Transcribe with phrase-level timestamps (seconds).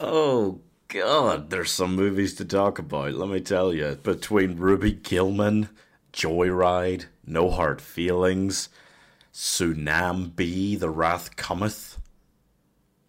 [0.00, 3.14] Oh God, there's some movies to talk about.
[3.14, 5.70] Let me tell you, between Ruby Gillman,
[6.12, 8.68] Joyride, No Hard Feelings,
[9.34, 11.98] Tsunambee The Wrath Cometh,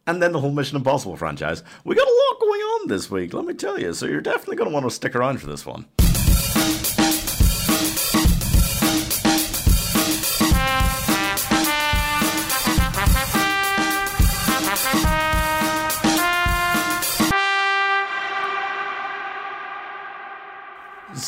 [0.07, 3.35] and then the whole Mission Impossible franchise, we got a lot going on this week.
[3.35, 3.94] Let me tell you.
[3.94, 5.85] So you're definitely going to want to stick around for this one.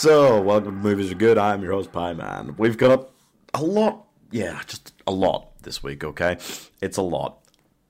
[0.01, 1.37] So, welcome to Movies Are Good.
[1.37, 2.57] I'm your host, Pieman.
[2.57, 3.11] We've got
[3.53, 6.39] a lot, yeah, just a lot this week, okay?
[6.81, 7.37] It's a lot.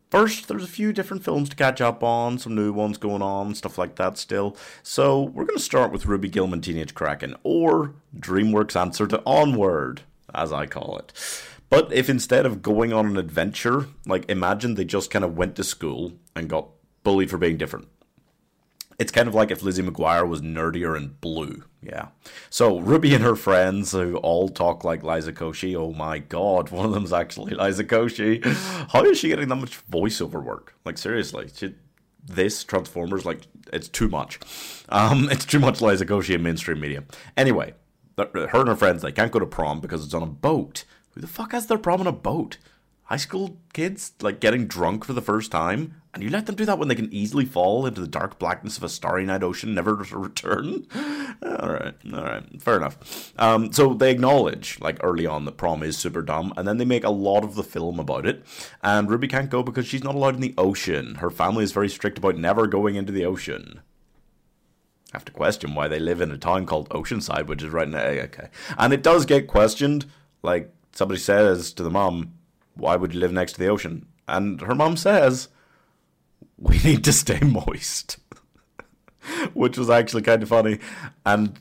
[0.10, 3.56] First, there's a few different films to catch up on, some new ones going on,
[3.56, 4.58] stuff like that still.
[4.84, 10.02] So, we're going to start with Ruby Gillman Teenage Kraken, or DreamWorks' answer to Onward,
[10.36, 11.14] as I call it.
[11.70, 15.56] But if instead of going on an adventure, like imagine they just kind of went
[15.56, 16.72] to school and got
[17.06, 17.88] bullied for being different
[19.00, 21.64] it's kind of like if Lizzie McGuire was nerdier and blue.
[21.82, 22.10] Yeah.
[22.50, 25.76] So Ruby and her friends who all talk like Liza Koshy.
[25.76, 28.44] Oh my god, one of them's actually Liza Koshy.
[28.92, 30.76] How is she getting that much voiceover work?
[30.86, 31.76] Like seriously, she,
[32.24, 33.42] this Transformers like
[33.74, 34.40] it's too much.
[34.90, 37.04] Um, it's too much Liza Koshy in mainstream media.
[37.36, 37.74] Anyway,
[38.18, 40.84] her and her friends they can't go to prom because it's on a boat.
[41.12, 42.58] Who the fuck has their prom on a boat?
[43.12, 46.66] high school kids like getting drunk for the first time, and you let them do
[46.66, 49.74] that when they can easily fall into the dark blackness of a starry night ocean,
[49.74, 50.86] never to return.
[51.42, 53.34] all right, all right, fair enough.
[53.40, 56.86] Um, so they acknowledge like early on that prom is super dumb, and then they
[56.86, 58.44] make a lot of the film about it.
[58.84, 61.16] And Ruby can't go because she's not allowed in the ocean.
[61.16, 63.82] Her family is very strict about never going into the ocean.
[65.14, 67.88] I have to question why they live in a town called Oceanside, which is right
[67.88, 68.04] in now.
[68.04, 70.08] Okay, and it does get questioned.
[70.44, 72.34] Like somebody says to the mom,
[72.76, 74.08] why would you live next to the ocean?
[74.28, 75.50] And her mom says,
[76.58, 78.18] we need to stay moist.
[79.54, 80.80] Which was actually kind of funny.
[81.26, 81.60] And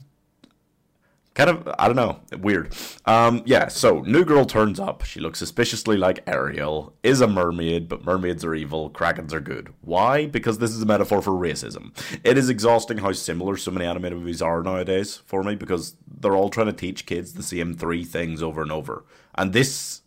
[1.35, 2.75] kind of, I don't know, weird.
[3.05, 5.05] Um, yeah, so new girl turns up.
[5.05, 9.73] She looks suspiciously like Ariel, is a mermaid, but mermaids are evil, krakens are good.
[9.83, 10.27] Why?
[10.27, 11.93] Because this is a metaphor for racism.
[12.25, 16.37] It is exhausting how similar so many animated movies are nowadays for me because they're
[16.37, 19.05] all trying to teach kids the same three things over and over.
[19.35, 20.01] And this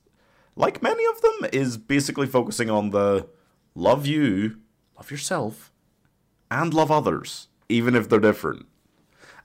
[0.56, 3.28] like many of them, is basically focusing on the
[3.76, 4.58] love you,
[5.12, 5.72] yourself,
[6.50, 8.66] and love others, even if they're different.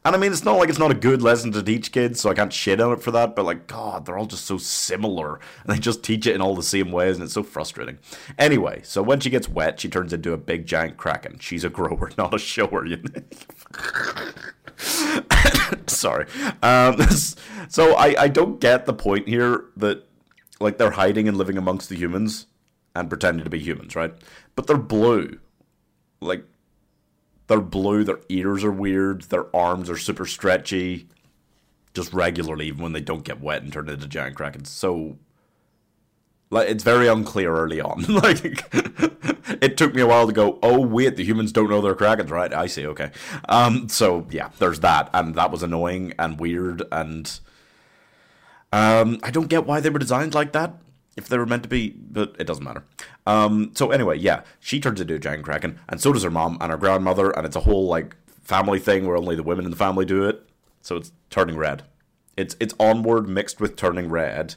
[0.05, 2.31] And I mean, it's not like it's not a good lesson to teach kids, so
[2.31, 5.41] I can't shit on it for that, but like, God, they're all just so similar.
[5.65, 7.99] And they just teach it in all the same ways, and it's so frustrating.
[8.39, 11.39] Anyway, so when she gets wet, she turns into a big giant kraken.
[11.41, 13.23] She's a grower, not a shower, you know?
[15.89, 16.27] Sorry.
[16.63, 17.01] Um,
[17.69, 20.07] so I, I don't get the point here that
[20.61, 22.47] like they're hiding and living amongst the humans
[22.95, 24.15] and pretending to be humans, right?
[24.55, 25.39] But they're blue.
[26.21, 26.45] Like
[27.47, 31.09] they're blue, their ears are weird, their arms are super stretchy,
[31.95, 34.67] just regularly, even when they don't get wet and turn into giant krakens.
[34.67, 35.17] So
[36.51, 38.03] like it's very unclear early on.
[38.09, 38.45] like
[39.63, 42.31] it took me a while to go, oh wait, the humans don't know they're krakens,
[42.31, 42.53] right?
[42.53, 43.11] I see, okay.
[43.49, 47.41] Um so yeah, there's that, and that was annoying and weird and
[48.73, 50.75] um, I don't get why they were designed like that.
[51.19, 52.85] If they were meant to be, but it doesn't matter.
[53.27, 56.57] Um, so anyway, yeah, she turns into a giant kraken, and so does her mom
[56.61, 59.73] and her grandmother, and it's a whole like family thing where only the women in
[59.73, 60.49] the family do it.
[60.81, 61.83] So it's turning red.
[62.37, 64.55] It's it's onward mixed with turning red,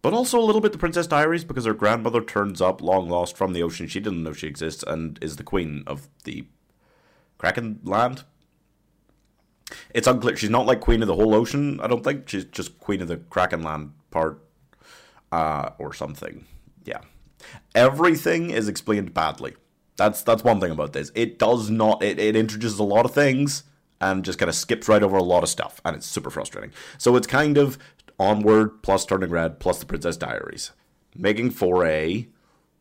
[0.00, 3.36] but also a little bit the Princess Diaries because her grandmother turns up long lost
[3.36, 3.86] from the ocean.
[3.88, 6.46] She didn't know she exists and is the queen of the
[7.36, 8.24] Kraken land.
[9.94, 10.36] It's unclear.
[10.36, 11.78] She's not like queen of the whole ocean.
[11.80, 14.42] I don't think she's just queen of the kraken land part,
[15.32, 16.44] uh, or something.
[16.84, 17.00] Yeah,
[17.74, 19.54] everything is explained badly.
[19.96, 21.10] That's that's one thing about this.
[21.14, 22.02] It does not.
[22.02, 23.64] It, it introduces a lot of things
[24.00, 26.72] and just kind of skips right over a lot of stuff, and it's super frustrating.
[26.98, 27.78] So it's kind of
[28.18, 30.72] onward plus turning red plus the Princess Diaries,
[31.16, 32.28] making for a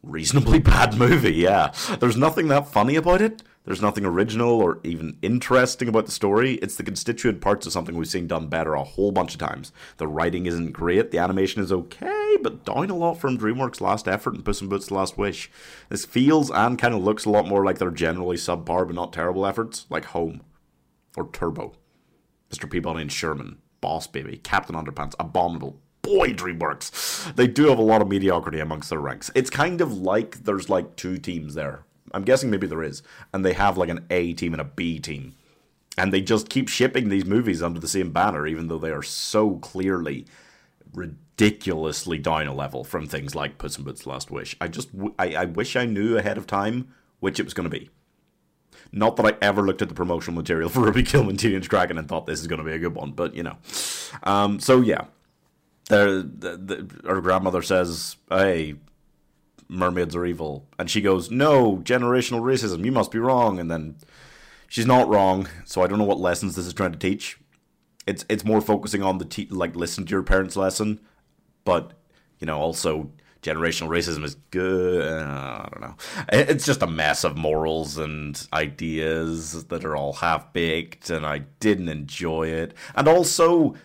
[0.03, 1.33] reasonably bad movie.
[1.33, 3.43] Yeah, there's nothing that funny about it.
[3.67, 6.53] There's nothing original or even interesting about the story.
[6.53, 9.73] It's the constituent parts of something we've seen done better a whole bunch of times.
[9.97, 14.07] The writing isn't great, the animation is okay, but down a lot from DreamWorks' last
[14.07, 15.51] effort and Puss in Boots' Last Wish.
[15.89, 19.11] This feels and kind of looks a lot more like their generally subpar but not
[19.11, 20.43] terrible efforts, like Home
[21.17, 21.73] or Turbo,
[22.49, 22.71] Mr.
[22.71, 27.35] Peabody and Sherman, Boss Baby, Captain Underpants, Abominable, boy, DreamWorks.
[27.35, 29.29] They do have a lot of mediocrity amongst their ranks.
[29.35, 31.83] It's kind of like there's like two teams there.
[32.13, 34.99] I'm guessing maybe there is, and they have like an A team and a B
[34.99, 35.35] team,
[35.97, 39.03] and they just keep shipping these movies under the same banner, even though they are
[39.03, 40.25] so clearly
[40.93, 44.55] ridiculously down a level from things like Puss in Boots: Last Wish.
[44.61, 44.89] I just
[45.19, 47.89] I, I wish I knew ahead of time which it was going to be.
[48.91, 52.07] Not that I ever looked at the promotional material for Ruby Gillman Teenage Kraken and
[52.07, 53.57] thought this is going to be a good one, but you know.
[54.23, 55.05] Um, so yeah,
[55.89, 58.75] the, the, her grandmother says, "Hey,
[59.69, 62.85] mermaids are evil," and she goes, "No, generational racism.
[62.85, 63.95] You must be wrong." And then
[64.67, 65.47] she's not wrong.
[65.65, 67.39] So I don't know what lessons this is trying to teach.
[68.05, 70.99] It's it's more focusing on the te- like listen to your parents lesson,
[71.65, 71.93] but
[72.39, 73.11] you know also
[73.41, 75.01] generational racism is good.
[75.01, 75.95] Uh, I don't know.
[76.29, 81.39] It's just a mess of morals and ideas that are all half baked, and I
[81.59, 82.73] didn't enjoy it.
[82.95, 83.75] And also,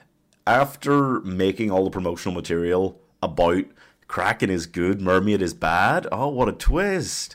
[0.47, 3.65] after making all the promotional material about
[4.13, 7.35] Kraken is good, Mermaid is bad, oh, what a twist!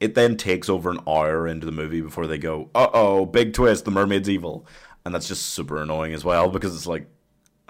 [0.00, 3.52] It then takes over an hour into the movie before they go, uh oh, big
[3.52, 4.66] twist, the mermaid's evil.
[5.04, 7.06] And that's just super annoying as well because it's like,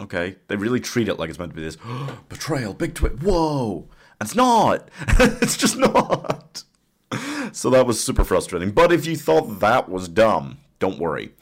[0.01, 1.79] okay, they really treat it like it's meant to be this
[2.29, 3.89] betrayal, big twist, whoa.
[4.21, 4.89] And it's not.
[5.19, 6.63] it's just not.
[7.53, 8.73] So that was super frustrating.
[8.73, 11.33] But if you thought that was dumb, don't worry.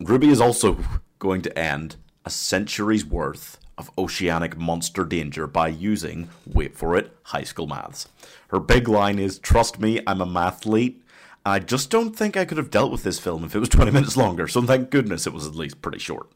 [0.00, 0.76] Ruby is also
[1.18, 7.16] going to end a century's worth of oceanic monster danger by using, wait for it,
[7.24, 8.06] high school maths.
[8.48, 10.96] Her big line is, Trust me, I'm a mathlete.
[11.44, 13.90] I just don't think I could have dealt with this film if it was 20
[13.90, 16.30] minutes longer, so thank goodness it was at least pretty short.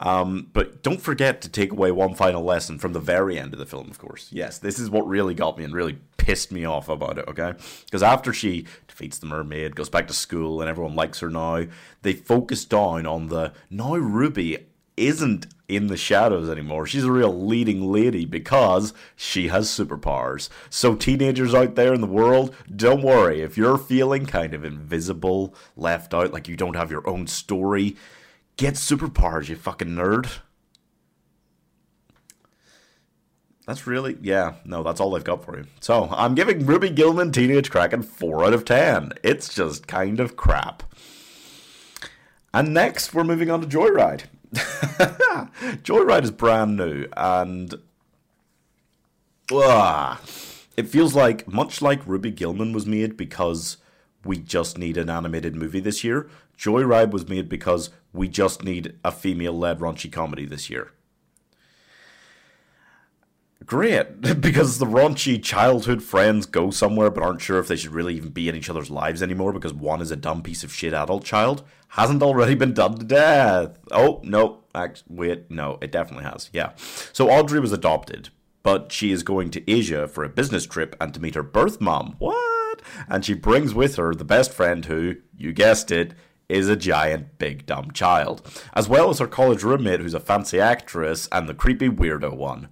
[0.00, 3.58] Um, but don't forget to take away one final lesson from the very end of
[3.58, 4.28] the film, of course.
[4.30, 7.54] Yes, this is what really got me and really pissed me off about it, okay?
[7.84, 11.64] Because after she defeats the mermaid, goes back to school, and everyone likes her now,
[12.02, 14.66] they focus down on the now Ruby
[14.96, 16.86] isn't in the shadows anymore.
[16.86, 20.48] She's a real leading lady because she has superpowers.
[20.70, 23.40] So, teenagers out there in the world, don't worry.
[23.40, 27.96] If you're feeling kind of invisible, left out, like you don't have your own story,
[28.56, 30.40] get superpowers, you fucking nerd.
[33.66, 35.66] That's really, yeah, no, that's all I've got for you.
[35.80, 39.12] So, I'm giving Ruby Gillman Teenage Kraken 4 out of 10.
[39.22, 40.82] It's just kind of crap.
[42.52, 44.24] And next, we're moving on to Joyride.
[45.82, 47.74] Joyride is brand new, and
[49.50, 50.16] uh,
[50.76, 53.78] it feels like much like Ruby Gillman was made because
[54.24, 56.28] we just need an animated movie this year.
[56.58, 60.92] Joyride was made because we just need a female-led raunchy comedy this year.
[63.72, 68.14] Great, because the raunchy childhood friends go somewhere but aren't sure if they should really
[68.14, 70.92] even be in each other's lives anymore because one is a dumb piece of shit
[70.92, 73.78] adult child hasn't already been done to death.
[73.90, 74.64] Oh, no,
[75.08, 76.50] wait, no, it definitely has.
[76.52, 76.72] Yeah.
[77.14, 78.28] So Audrey was adopted,
[78.62, 81.80] but she is going to Asia for a business trip and to meet her birth
[81.80, 82.16] mom.
[82.18, 82.82] What?
[83.08, 86.12] And she brings with her the best friend who, you guessed it,
[86.46, 90.60] is a giant, big, dumb child, as well as her college roommate who's a fancy
[90.60, 92.68] actress and the creepy weirdo one.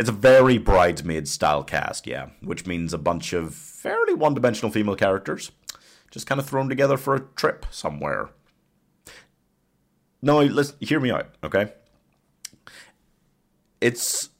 [0.00, 4.72] It's a very bridesmaid style cast, yeah, which means a bunch of fairly one dimensional
[4.72, 5.52] female characters
[6.10, 8.30] just kind of thrown together for a trip somewhere.
[10.22, 11.74] No, let's hear me out, okay?
[13.82, 14.30] It's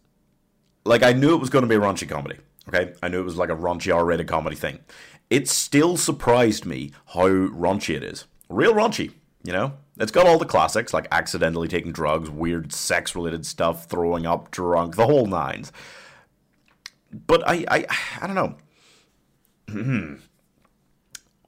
[0.87, 2.95] like I knew it was going to be a raunchy comedy, okay?
[3.03, 4.79] I knew it was like a raunchy R-rated comedy thing.
[5.29, 8.25] It still surprised me how raunchy it is.
[8.49, 9.13] Real raunchy,
[9.43, 9.75] you know?
[9.99, 14.51] It's got all the classics like accidentally taking drugs, weird sex related stuff, throwing up,
[14.51, 15.73] drunk, the whole nines.
[17.13, 17.87] But I, I,
[18.21, 18.57] I don't know.
[19.69, 20.15] Hmm.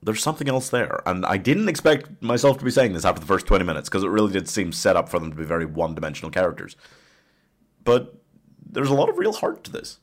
[0.03, 3.27] There's something else there, and I didn't expect myself to be saying this after the
[3.27, 5.65] first 20 minutes because it really did seem set up for them to be very
[5.65, 6.77] one-dimensional characters.
[7.85, 8.17] But
[8.69, 10.01] there's a lot of real heart to this,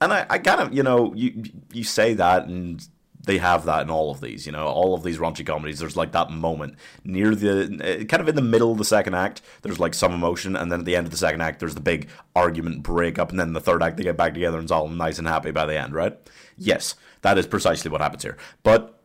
[0.00, 2.86] and I, I kind of, you know, you you say that and
[3.24, 4.46] they have that in all of these.
[4.46, 5.78] You know, all of these raunchy comedies.
[5.78, 9.14] There's like that moment near the uh, kind of in the middle of the second
[9.14, 9.42] act.
[9.62, 11.80] There's like some emotion, and then at the end of the second act, there's the
[11.80, 14.88] big argument breakup, and then the third act they get back together and it's all
[14.88, 15.94] nice and happy by the end.
[15.94, 16.16] Right?
[16.56, 18.36] Yes, that is precisely what happens here.
[18.62, 18.98] But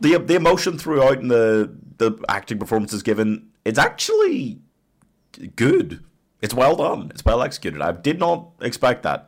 [0.00, 4.60] the the emotion throughout and the the acting performances given, it's actually
[5.56, 6.04] good.
[6.40, 7.10] It's well done.
[7.10, 7.82] It's well executed.
[7.82, 9.27] I did not expect that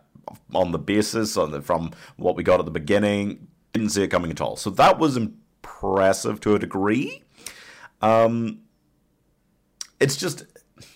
[0.55, 3.49] on the basis on the, from what we got at the beginning.
[3.73, 4.57] Didn't see it coming at all.
[4.57, 7.23] So that was impressive to a degree.
[8.03, 8.61] Um,
[10.01, 10.45] it's just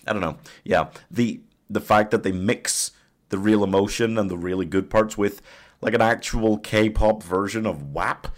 [0.06, 0.38] I don't know.
[0.64, 2.92] Yeah, the the fact that they mix
[3.28, 5.42] the real emotion and the really good parts with
[5.80, 8.28] like an actual K-pop version of WAP,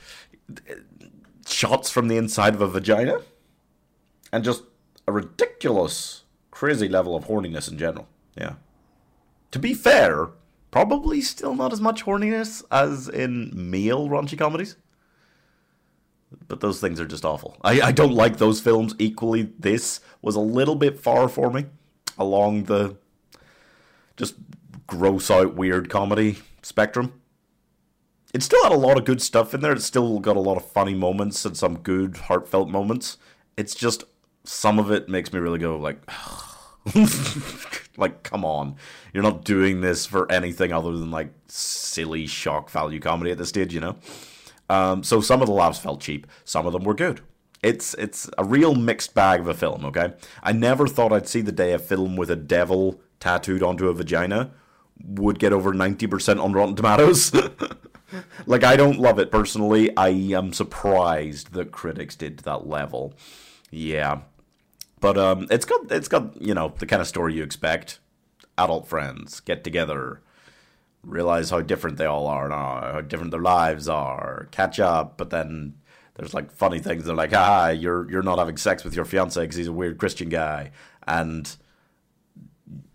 [1.47, 3.21] shots from the inside of a vagina,
[4.33, 4.65] and just
[5.07, 8.09] a ridiculous, crazy level of horniness in general.
[8.37, 8.55] Yeah.
[9.53, 10.31] To be fair,
[10.77, 14.77] Probably still not as much horniness as in male raunchy comedies.
[16.49, 17.57] But those things are just awful.
[17.63, 19.55] I, I don't like those films equally.
[19.59, 21.65] This was a little bit far for me
[22.19, 22.99] along the
[24.19, 24.35] just
[24.87, 27.23] gross out weird comedy spectrum.
[28.35, 29.73] it still had a lot of good stuff in there.
[29.73, 33.17] It still got a lot of funny moments and some good heartfelt moments.
[33.57, 34.05] It's just
[34.45, 36.03] some of it makes me really go like
[37.97, 38.77] like come on.
[39.13, 43.49] You're not doing this for anything other than like silly shock value comedy at this
[43.49, 43.97] stage, you know?
[44.69, 47.21] Um, so some of the laughs felt cheap, some of them were good.
[47.63, 50.13] It's it's a real mixed bag of a film, okay?
[50.43, 53.95] I never thought I'd see the day a film with a devil tattooed onto a
[53.95, 54.53] vagina
[55.05, 57.33] would get over 90% on Rotten Tomatoes.
[58.47, 59.95] like I don't love it personally.
[59.97, 63.15] I am surprised that critics did to that level.
[63.71, 64.21] Yeah.
[65.01, 68.01] But um it's got it's got, you know, the kind of story you expect.
[68.59, 70.23] Adult friends get together,
[71.03, 75.31] realize how different they all are now, how different their lives are, catch up, but
[75.31, 75.75] then
[76.17, 77.05] there's like funny things.
[77.05, 79.99] They're like, ah, you're you're not having sex with your fiance because he's a weird
[79.99, 80.71] Christian guy,
[81.07, 81.55] and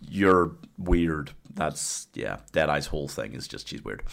[0.09, 1.31] you're weird.
[1.53, 2.37] That's yeah.
[2.51, 4.03] Deadeye's whole thing is just she's weird.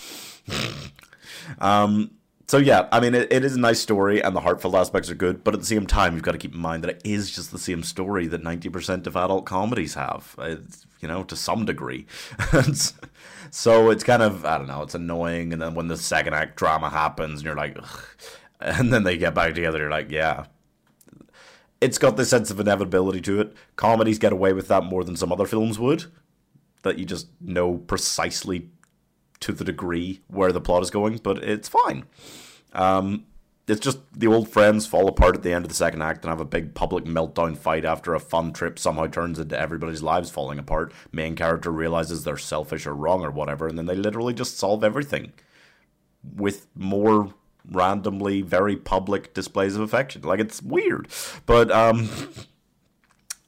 [1.59, 2.11] um.
[2.49, 5.14] So yeah, I mean, it, it is a nice story, and the heartfelt aspects are
[5.14, 5.45] good.
[5.45, 7.52] But at the same time, you've got to keep in mind that it is just
[7.52, 10.35] the same story that ninety percent of adult comedies have.
[10.38, 12.07] It's, you know, to some degree.
[13.50, 14.81] so it's kind of I don't know.
[14.83, 18.00] It's annoying, and then when the second act drama happens, and you're like, Ugh.
[18.61, 20.47] and then they get back together, you're like, yeah,
[21.83, 23.55] it's got this sense of inevitability to it.
[23.76, 26.07] Comedies get away with that more than some other films would.
[26.83, 28.71] That you just know precisely
[29.40, 32.04] to the degree where the plot is going, but it's fine.
[32.73, 33.25] Um,
[33.68, 36.30] it's just the old friends fall apart at the end of the second act and
[36.30, 40.30] have a big public meltdown fight after a fun trip somehow turns into everybody's lives
[40.30, 40.92] falling apart.
[41.12, 44.83] Main character realizes they're selfish or wrong or whatever, and then they literally just solve
[44.83, 45.33] everything
[46.35, 47.35] with more
[47.71, 50.23] randomly very public displays of affection.
[50.23, 51.09] Like it's weird,
[51.45, 52.09] but um,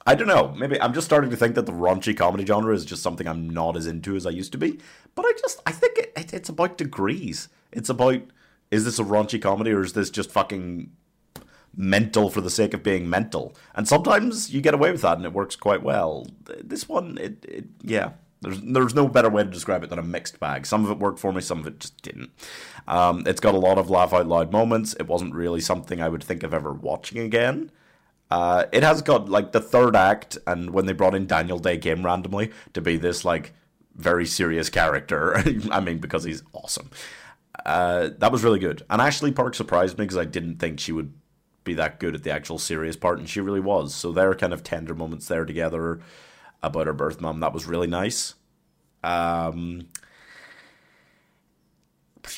[0.05, 0.53] I don't know.
[0.57, 3.49] Maybe I'm just starting to think that the raunchy comedy genre is just something I'm
[3.49, 4.79] not as into as I used to be.
[5.15, 7.49] But I just I think it, it, it's about degrees.
[7.71, 8.21] It's about
[8.71, 10.91] is this a raunchy comedy or is this just fucking
[11.75, 13.55] mental for the sake of being mental?
[13.75, 16.27] And sometimes you get away with that and it works quite well.
[16.45, 18.11] This one, it, it yeah.
[18.41, 20.65] There's there's no better way to describe it than a mixed bag.
[20.65, 22.31] Some of it worked for me, some of it just didn't.
[22.87, 24.95] Um, it's got a lot of laugh out loud moments.
[24.99, 27.69] It wasn't really something I would think of ever watching again.
[28.31, 31.77] Uh, it has got like the third act, and when they brought in Daniel Dae
[31.77, 33.53] Kim randomly to be this like
[33.93, 35.35] very serious character,
[35.71, 36.89] I mean because he's awesome.
[37.65, 38.83] Uh, that was really good.
[38.89, 41.13] And Ashley Park surprised me because I didn't think she would
[41.65, 43.93] be that good at the actual serious part, and she really was.
[43.93, 45.99] So there are kind of tender moments there together
[46.63, 47.41] about her birth mom.
[47.41, 48.35] That was really nice.
[49.03, 49.89] Um,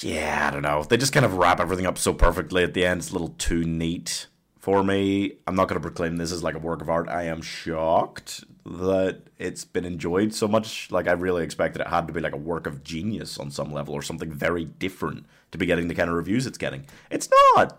[0.02, 0.84] yeah, I don't know.
[0.84, 3.02] They just kind of wrap everything up so perfectly at the end.
[3.02, 4.26] It's a little too neat
[4.64, 5.34] for me.
[5.46, 7.10] I'm not going to proclaim this as like a work of art.
[7.10, 10.90] I am shocked that it's been enjoyed so much.
[10.90, 13.74] Like, I really expected it had to be like a work of genius on some
[13.74, 16.86] level or something very different to be getting the kind of reviews it's getting.
[17.12, 17.78] It's not.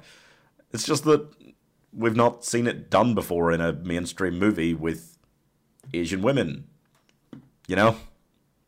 [0.75, 1.27] It's just that
[1.91, 5.17] we've not seen it done before in a mainstream movie with
[5.95, 6.65] Asian women.
[7.67, 7.97] You know?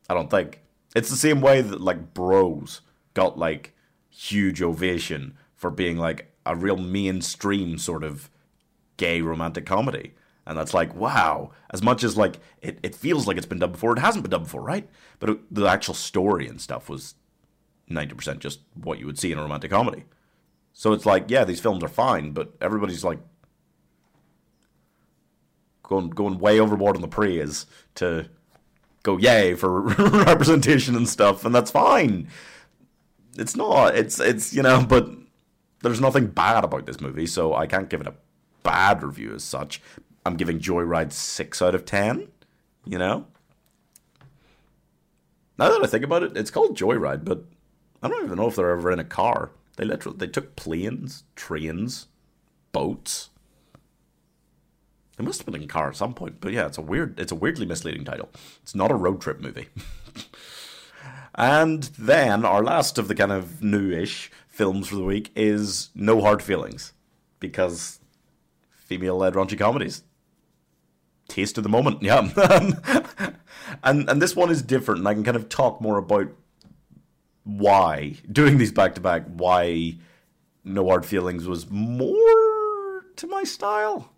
[0.08, 0.62] I don't think.
[0.94, 2.80] It's the same way that, like, Bros
[3.12, 3.74] got like
[4.08, 8.30] huge ovation for being like a real mainstream sort of
[8.96, 10.14] gay romantic comedy.
[10.46, 11.50] And that's like, wow.
[11.70, 14.30] As much as like it, it feels like it's been done before, it hasn't been
[14.30, 14.88] done before, right?
[15.18, 17.14] But it, the actual story and stuff was
[17.90, 20.04] 90% just what you would see in a romantic comedy.
[20.72, 23.18] So it's like, yeah, these films are fine, but everybody's like
[25.82, 28.28] going going way overboard on the praise to
[29.02, 32.28] go yay for representation and stuff, and that's fine
[33.38, 33.96] it's not.
[33.96, 35.08] It's it's you know, but
[35.82, 38.14] there's nothing bad about this movie, so I can't give it a
[38.62, 39.80] bad review as such.
[40.24, 42.28] I'm giving Joyride six out of ten.
[42.84, 43.26] You know.
[45.58, 47.44] Now that I think about it, it's called Joyride, but
[48.02, 49.50] I don't even know if they're ever in a car.
[49.76, 52.08] They literally they took planes, trains,
[52.72, 53.30] boats.
[55.16, 57.18] They must have been in a car at some point, but yeah, it's a weird,
[57.18, 58.28] it's a weirdly misleading title.
[58.62, 59.68] It's not a road trip movie.
[61.36, 66.22] And then our last of the kind of newish films for the week is No
[66.22, 66.94] Hard Feelings,
[67.40, 68.00] because
[68.70, 70.02] female-led raunchy comedies.
[71.28, 72.30] Taste of the moment, yeah.
[73.82, 76.28] and and this one is different, and I can kind of talk more about
[77.44, 79.24] why doing these back to back.
[79.26, 79.98] Why
[80.64, 84.10] No Hard Feelings was more to my style.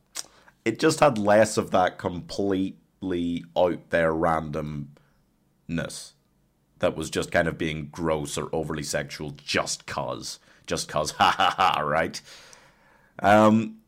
[0.65, 6.13] It just had less of that completely out there randomness
[6.81, 10.39] that was just kind of being gross or overly sexual just cause.
[10.67, 12.21] Just cause, ha ha ha, right?
[13.21, 13.79] Um,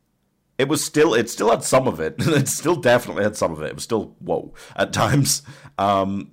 [0.59, 2.16] it was still, it still had some of it.
[2.18, 3.66] it still definitely had some of it.
[3.66, 5.42] It was still, whoa, at times.
[5.78, 6.32] Um,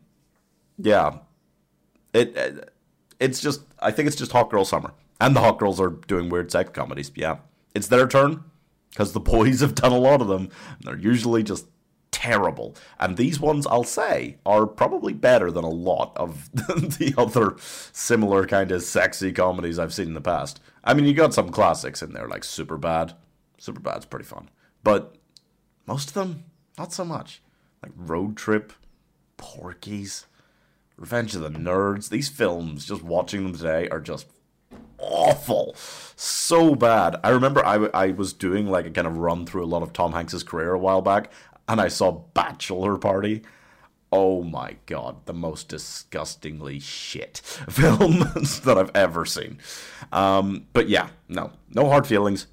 [0.78, 1.20] yeah.
[2.14, 2.74] It, it
[3.20, 6.30] it's just I think it's just Hot Girl Summer, and the Hot Girls are doing
[6.30, 7.12] weird sex comedies.
[7.16, 7.38] Yeah,
[7.74, 8.44] it's their turn
[8.92, 10.50] because the boys have done a lot of them.
[10.70, 11.68] And they're usually just
[12.18, 17.56] terrible, and these ones I'll say are probably better than a lot of the other
[17.92, 20.60] similar kind of sexy comedies I've seen in the past.
[20.84, 23.14] I mean, you got some classics in there like Super Bad.
[23.60, 24.50] Super Bad's pretty fun,
[24.84, 25.16] but
[25.86, 26.46] most of them
[26.76, 27.44] not so much.
[27.84, 28.74] Like Road Trip,
[29.38, 30.26] Porky's.
[30.98, 32.10] Revenge of the Nerds.
[32.10, 34.26] These films, just watching them today, are just
[34.98, 35.76] awful.
[36.16, 37.18] So bad.
[37.24, 39.94] I remember I, I was doing like a kind of run through a lot of
[39.94, 41.32] Tom Hanks's career a while back,
[41.68, 43.44] and I saw Bachelor Party.
[44.12, 47.38] Oh my god, the most disgustingly shit
[47.70, 48.20] film
[48.64, 49.60] that I've ever seen.
[50.12, 52.48] Um, but yeah, no, no hard feelings.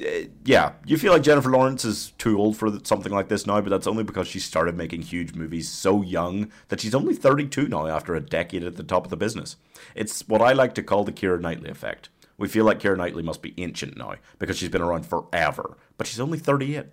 [0.00, 3.60] Uh, yeah, you feel like Jennifer Lawrence is too old for something like this now,
[3.60, 7.68] but that's only because she started making huge movies so young that she's only 32
[7.68, 9.56] now after a decade at the top of the business.
[9.94, 12.08] It's what I like to call the Keira Knightley effect.
[12.38, 16.06] We feel like Keira Knightley must be ancient now because she's been around forever, but
[16.06, 16.86] she's only 38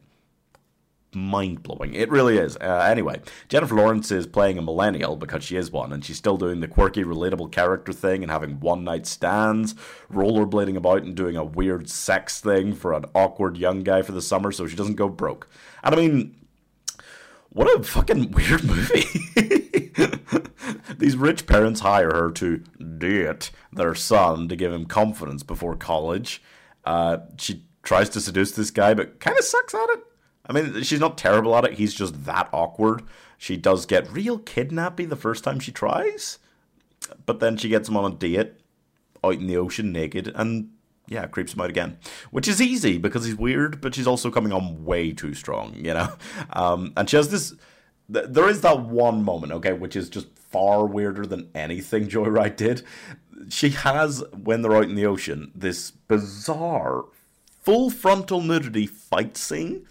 [1.15, 1.93] mind blowing.
[1.93, 2.57] It really is.
[2.57, 6.37] Uh, anyway, Jennifer Lawrence is playing a millennial because she is one, and she's still
[6.37, 9.75] doing the quirky, relatable character thing and having one night stands,
[10.11, 14.21] rollerblading about and doing a weird sex thing for an awkward young guy for the
[14.21, 15.47] summer so she doesn't go broke.
[15.83, 16.35] And I mean,
[17.49, 19.05] what a fucking weird movie.
[20.97, 22.57] These rich parents hire her to
[22.97, 26.41] date their son to give him confidence before college.
[26.85, 30.03] Uh, she tries to seduce this guy, but kind of sucks at it
[30.45, 31.73] I mean, she's not terrible at it.
[31.73, 33.03] He's just that awkward.
[33.37, 36.39] She does get real kidnappy the first time she tries,
[37.25, 38.53] but then she gets him on a date
[39.23, 40.69] out in the ocean naked and
[41.07, 41.97] yeah, creeps him out again,
[42.31, 45.93] which is easy because he's weird, but she's also coming on way too strong, you
[45.93, 46.13] know.
[46.51, 47.55] Um, and she has this.
[48.11, 52.55] Th- there is that one moment, okay, which is just far weirder than anything Joyride
[52.55, 52.83] did.
[53.49, 57.05] She has when they're out in the ocean this bizarre
[57.61, 59.85] full frontal nudity fight scene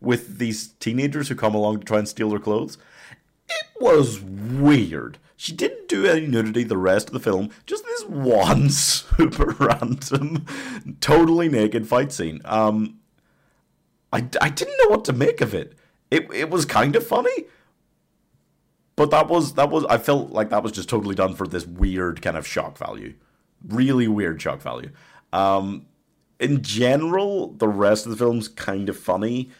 [0.00, 2.78] with these teenagers who come along to try and steal their clothes.
[3.48, 5.18] It was weird.
[5.36, 10.46] She didn't do any nudity the rest of the film, just this one super random,
[11.00, 12.40] totally naked fight scene.
[12.44, 13.00] Um,
[14.12, 15.74] I, I didn't know what to make of it.
[16.10, 17.44] It it was kind of funny,
[18.94, 21.66] but that was that was I felt like that was just totally done for this
[21.66, 23.14] weird kind of shock value,
[23.66, 24.90] really weird shock value.
[25.32, 25.86] Um,
[26.38, 29.50] in general, the rest of the film's kind of funny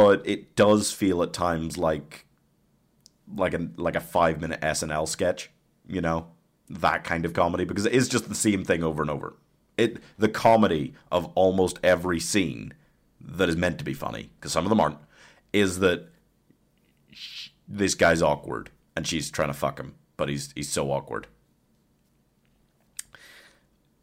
[0.00, 2.24] but it does feel at times like
[3.36, 5.50] like a like a five minute SNL sketch,
[5.86, 6.28] you know,
[6.70, 9.34] that kind of comedy because it is just the same thing over and over.
[9.76, 12.72] It the comedy of almost every scene
[13.20, 14.96] that is meant to be funny because some of them aren't
[15.52, 16.08] is that
[17.12, 21.26] sh- this guy's awkward and she's trying to fuck him, but he's he's so awkward.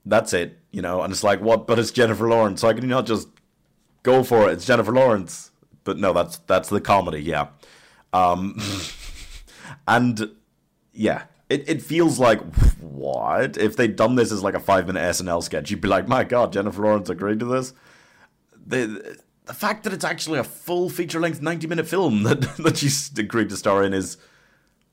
[0.06, 1.66] That's it, you know, and it's like what?
[1.66, 2.62] But it's Jennifer Lawrence.
[2.62, 3.30] So I can not just
[4.04, 4.54] go for it?
[4.54, 5.52] It's Jennifer Lawrence
[5.88, 7.48] but no, that's that's the comedy, yeah.
[8.12, 8.62] Um,
[9.88, 10.32] and
[10.94, 12.42] yeah, it, it feels like
[12.82, 15.72] what if they'd done this as like a five minute SNL sketch?
[15.72, 17.74] You'd be like, my god, Jennifer Lawrence agreed to this.
[18.66, 22.78] The the fact that it's actually a full feature length ninety minute film that that
[22.78, 24.18] she's agreed to star in is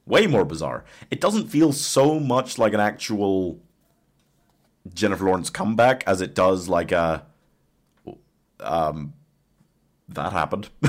[0.07, 0.85] way more bizarre.
[1.11, 3.59] It doesn't feel so much like an actual
[4.93, 7.27] Jennifer Lawrence comeback as it does like a
[8.61, 9.15] um
[10.09, 10.69] that happened.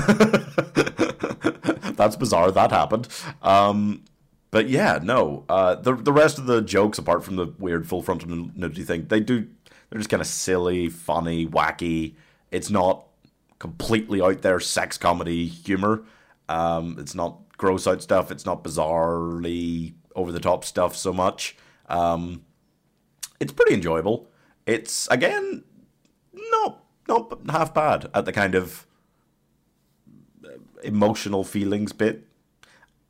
[1.96, 2.50] That's bizarre.
[2.50, 3.08] That happened.
[3.42, 4.04] Um,
[4.50, 5.44] but yeah, no.
[5.48, 9.06] Uh, the the rest of the jokes, apart from the weird full frontal nudity thing,
[9.08, 9.48] they do.
[9.88, 12.14] They're just kind of silly, funny, wacky.
[12.50, 13.06] It's not
[13.58, 16.02] completely out there sex comedy humor.
[16.48, 18.30] Um, it's not gross out stuff.
[18.30, 21.56] It's not bizarrely over the top stuff so much.
[21.88, 22.44] Um,
[23.40, 24.28] it's pretty enjoyable.
[24.66, 25.64] It's again
[26.32, 28.86] not not half bad at the kind of
[30.86, 32.26] emotional feelings bit.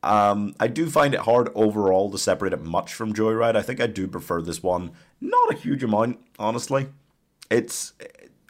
[0.02, 3.56] Um, I do find it hard overall to separate it much from Joyride.
[3.56, 6.88] I think I do prefer this one, not a huge amount, honestly.
[7.50, 7.92] It's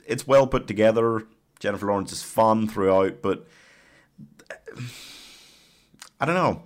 [0.07, 1.27] it's well put together.
[1.59, 3.47] Jennifer Lawrence is fun throughout, but
[6.21, 6.65] I don't know.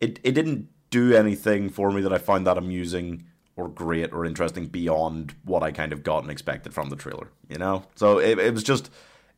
[0.00, 3.24] It it didn't do anything for me that I found that amusing
[3.56, 7.28] or great or interesting beyond what I kind of got and expected from the trailer.
[7.48, 8.90] You know, so it, it was just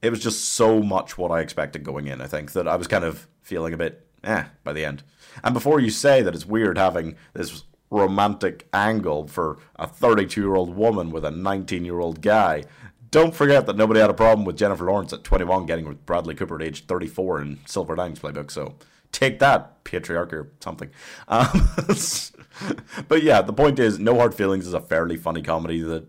[0.04, 2.86] it was just so much what I expected going in, I think, that I was
[2.86, 5.02] kind of feeling a bit eh by the end.
[5.42, 10.54] And before you say that it's weird having this romantic angle for a 32 year
[10.54, 12.64] old woman with a 19 year old guy,
[13.10, 16.34] don't forget that nobody had a problem with Jennifer Lawrence at 21 getting with Bradley
[16.34, 18.74] Cooper at age 34 in Silver Linings Playbook, so
[19.12, 20.90] take that, patriarchy or something.
[21.28, 21.70] Um,
[23.08, 26.06] but yeah, the point is, No Hard Feelings is a fairly funny comedy that,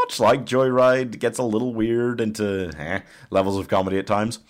[0.00, 4.40] much like Joyride, gets a little weird into eh, levels of comedy at times.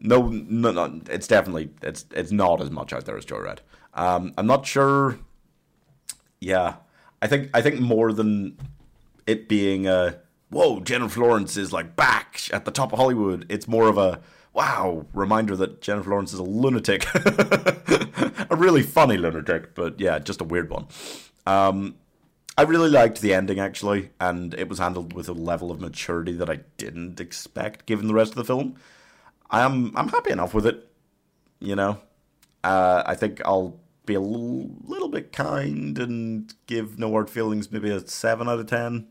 [0.00, 3.58] No, no, no, it's definitely it's it's not as much out there as Joyride.
[3.94, 5.18] Um, I'm not sure.
[6.40, 6.76] Yeah,
[7.20, 8.58] I think I think more than
[9.26, 10.18] it being a
[10.50, 13.46] whoa, Jennifer Lawrence is like back at the top of Hollywood.
[13.48, 14.20] It's more of a
[14.52, 20.40] wow reminder that Jennifer Lawrence is a lunatic, a really funny lunatic, but yeah, just
[20.40, 20.86] a weird one.
[21.46, 21.94] Um,
[22.56, 26.32] I really liked the ending actually, and it was handled with a level of maturity
[26.34, 28.76] that I didn't expect given the rest of the film.
[29.50, 30.88] I'm I'm happy enough with it,
[31.60, 32.00] you know.
[32.62, 37.90] Uh, I think I'll be a little, bit kind and give No Hard Feelings maybe
[37.90, 39.08] a seven out of ten.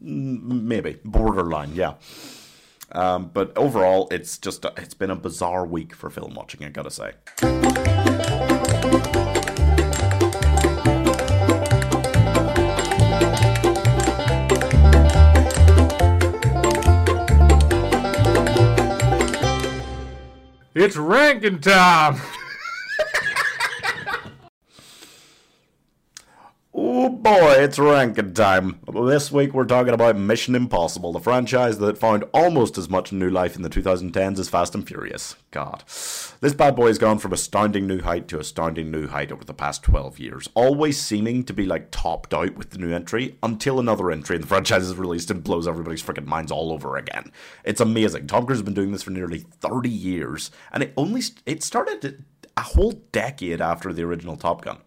[0.00, 1.94] Maybe borderline, yeah.
[2.92, 6.64] Um, but overall, it's just a, it's been a bizarre week for film watching.
[6.64, 8.11] I gotta say.
[20.74, 22.18] It's ranking time.
[26.84, 28.80] Oh boy, it's ranking time.
[28.92, 33.30] This week we're talking about Mission Impossible, the franchise that found almost as much new
[33.30, 35.36] life in the 2010s as Fast and Furious.
[35.52, 35.84] God.
[35.86, 39.54] This bad boy has gone from astounding new height to astounding new height over the
[39.54, 43.78] past 12 years, always seeming to be like topped out with the new entry until
[43.78, 47.30] another entry in the franchise is released and blows everybody's freaking minds all over again.
[47.62, 48.26] It's amazing.
[48.26, 52.24] Tom Cruise has been doing this for nearly 30 years, and it only it started
[52.56, 54.78] a whole decade after the original Top Gun.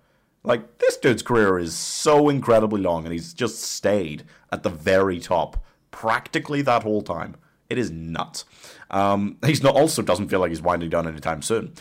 [0.45, 5.19] Like, this dude's career is so incredibly long, and he's just stayed at the very
[5.19, 7.36] top practically that whole time.
[7.69, 8.45] It is nuts.
[8.91, 11.73] Um, he's not also doesn't feel like he's winding down anytime soon.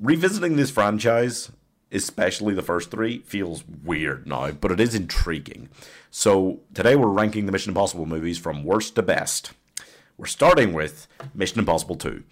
[0.00, 1.52] Revisiting this franchise,
[1.92, 5.68] especially the first three, feels weird now, but it is intriguing.
[6.10, 9.52] So today we're ranking the Mission Impossible movies from worst to best.
[10.16, 12.22] We're starting with Mission Impossible 2.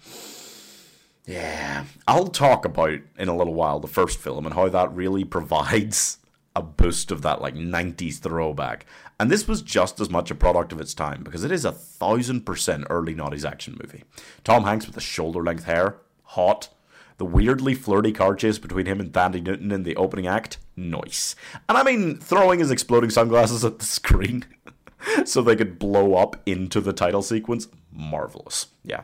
[1.25, 5.23] Yeah, I'll talk about in a little while the first film and how that really
[5.23, 6.17] provides
[6.55, 8.85] a boost of that like 90s throwback.
[9.19, 11.71] And this was just as much a product of its time because it is a
[11.71, 14.03] thousand percent early noughties action movie.
[14.43, 16.69] Tom Hanks with the shoulder length hair, hot.
[17.17, 21.35] The weirdly flirty car chase between him and Thandie Newton in the opening act, nice.
[21.69, 24.45] And I mean, throwing his exploding sunglasses at the screen
[25.25, 28.67] so they could blow up into the title sequence, marvelous.
[28.83, 29.03] Yeah,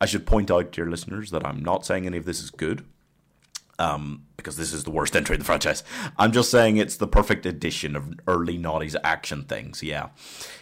[0.00, 2.84] I should point out, dear listeners, that I'm not saying any of this is good.
[3.76, 5.82] Um, because this is the worst entry in the franchise.
[6.16, 10.10] I'm just saying it's the perfect addition of early Naughty's action things, yeah.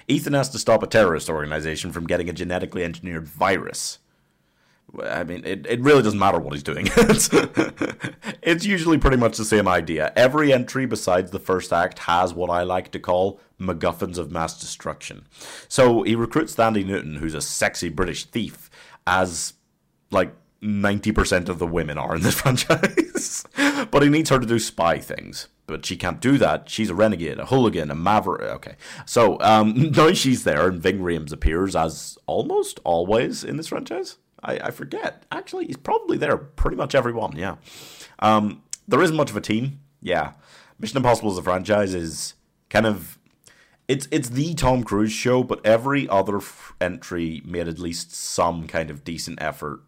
[0.08, 3.98] Ethan has to stop a terrorist organization from getting a genetically engineered virus.
[5.02, 6.88] I mean, it, it really doesn't matter what he's doing.
[6.96, 7.30] it's,
[8.42, 10.12] it's usually pretty much the same idea.
[10.16, 14.60] Every entry besides the first act has what I like to call MacGuffins of mass
[14.60, 15.26] destruction.
[15.68, 18.70] So he recruits Thandie Newton, who's a sexy British thief,
[19.06, 19.54] as
[20.10, 23.44] like 90% of the women are in this franchise.
[23.90, 25.48] but he needs her to do spy things.
[25.66, 26.68] But she can't do that.
[26.68, 28.42] She's a renegade, a hooligan, a maverick.
[28.42, 28.76] Okay.
[29.06, 34.18] So um, now she's there, and Ving Rhames appears as almost always in this franchise.
[34.42, 35.24] I, I forget.
[35.30, 37.56] Actually, he's probably there pretty much every one, yeah.
[38.18, 39.80] Um, there isn't much of a team.
[40.00, 40.32] Yeah.
[40.78, 42.34] Mission Impossible as a franchise is
[42.68, 43.18] kind of
[43.88, 48.66] it's it's the Tom Cruise show, but every other f- entry made at least some
[48.66, 49.80] kind of decent effort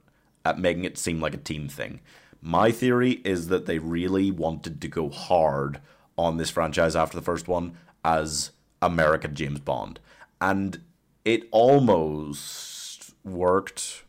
[0.44, 2.00] at making it seem like a team thing.
[2.42, 5.80] My theory is that they really wanted to go hard
[6.18, 8.50] on this franchise after the first one as
[8.82, 10.00] American James Bond,
[10.40, 10.80] and
[11.24, 14.04] it almost worked,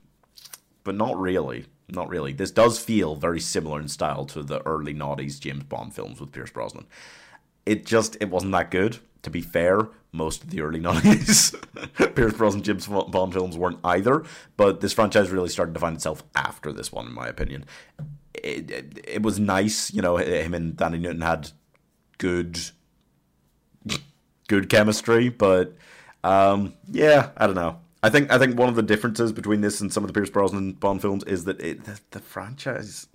[0.83, 1.65] but not really.
[1.87, 2.33] Not really.
[2.33, 6.31] This does feel very similar in style to the early noughties James Bond films with
[6.31, 6.87] Pierce Brosnan.
[7.65, 12.33] It just it wasn't that good to be fair, most of the early 90s Pierce
[12.33, 14.23] Brosnan James Bond films weren't either,
[14.55, 17.65] but this franchise really started to find itself after this one, in my opinion.
[18.33, 21.51] It, it, it was nice, you know, him and Thandie Newton had
[22.17, 22.59] good
[24.47, 25.75] good chemistry, but
[26.23, 27.79] um, yeah, I don't know.
[28.03, 30.29] I think I think one of the differences between this and some of the Pierce
[30.29, 33.07] Brosnan Bond films is that it, the, the franchise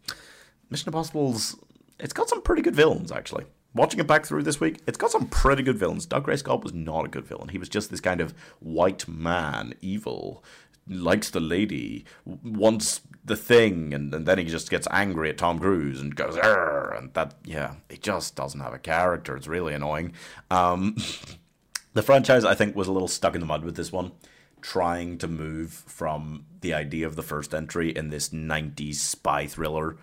[0.68, 1.56] Mission Impossible's
[2.00, 5.10] it's got some pretty good villains actually watching it back through this week, it's got
[5.10, 6.06] some pretty good villains.
[6.06, 7.48] Dougray Scott was not a good villain.
[7.48, 10.44] He was just this kind of white man, evil,
[10.88, 15.58] likes the lady, wants the thing, and, and then he just gets angry at Tom
[15.58, 19.36] Cruise and goes, and that, yeah, he just doesn't have a character.
[19.36, 20.12] It's really annoying.
[20.50, 20.96] Um,
[21.92, 24.12] the franchise, I think, was a little stuck in the mud with this one.
[24.60, 29.96] trying to move from the idea of the first entry in this 90s spy thriller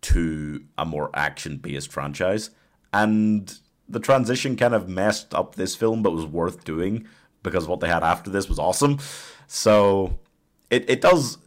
[0.00, 2.50] to a more action based franchise.
[2.92, 7.06] And the transition kind of messed up this film, but was worth doing
[7.42, 8.98] because what they had after this was awesome.
[9.46, 10.18] So
[10.70, 11.38] it, it does.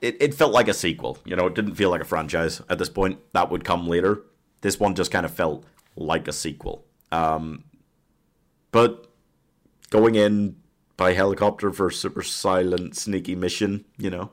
[0.00, 1.18] It, it felt like a sequel.
[1.24, 3.18] You know, it didn't feel like a franchise at this point.
[3.32, 4.22] That would come later.
[4.60, 5.64] This one just kind of felt
[5.96, 6.84] like a sequel.
[7.12, 7.64] Um,
[8.72, 9.06] but
[9.90, 10.56] going in
[10.96, 14.30] by helicopter for a super silent, sneaky mission, you know,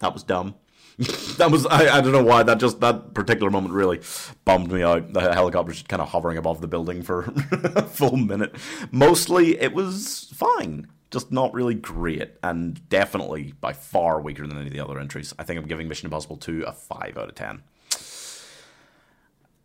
[0.00, 0.54] that was dumb.
[1.38, 4.00] that was I, I don't know why that just that particular moment really
[4.44, 5.14] bummed me out.
[5.14, 8.54] The helicopter just kind of hovering above the building for a full minute.
[8.90, 14.66] Mostly it was fine, just not really great, and definitely by far weaker than any
[14.66, 15.32] of the other entries.
[15.38, 17.62] I think I'm giving Mission Impossible 2 a five out of ten.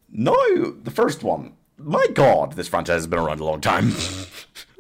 [0.10, 1.54] No, the first one.
[1.78, 3.91] My God, this franchise has been around a long time.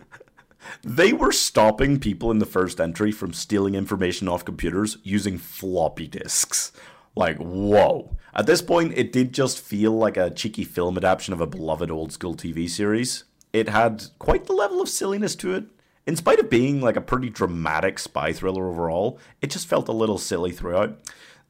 [0.87, 6.05] They were stopping people in the first entry from stealing information off computers using floppy
[6.05, 6.71] disks.
[7.15, 8.15] Like, whoa.
[8.35, 11.89] At this point, it did just feel like a cheeky film adaptation of a beloved
[11.89, 13.23] old school TV series.
[13.51, 15.63] It had quite the level of silliness to it.
[16.05, 19.91] In spite of being like a pretty dramatic spy thriller overall, it just felt a
[19.91, 20.99] little silly throughout.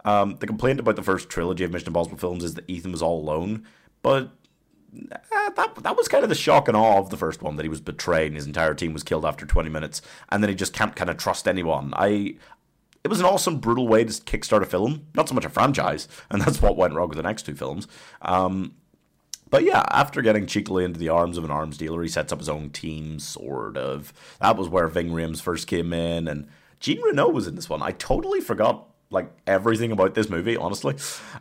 [0.05, 3.01] Um, the complaint about the first trilogy of Mission Impossible films is that Ethan was
[3.01, 3.65] all alone,
[4.01, 4.29] but
[5.11, 7.63] uh, that that was kind of the shock and awe of the first one that
[7.63, 10.55] he was betrayed and his entire team was killed after 20 minutes and then he
[10.55, 11.93] just can't kind of trust anyone.
[11.95, 12.35] I
[13.03, 16.07] it was an awesome brutal way to kickstart a film, not so much a franchise,
[16.31, 17.87] and that's what went wrong with the next two films.
[18.21, 18.73] Um,
[19.51, 22.39] but yeah, after getting cheekily into the arms of an arms dealer, he sets up
[22.39, 24.11] his own team, sort of.
[24.41, 26.47] That was where Ving Rhames first came in, and
[26.79, 27.83] Jean Reno was in this one.
[27.83, 30.95] I totally forgot like everything about this movie, honestly.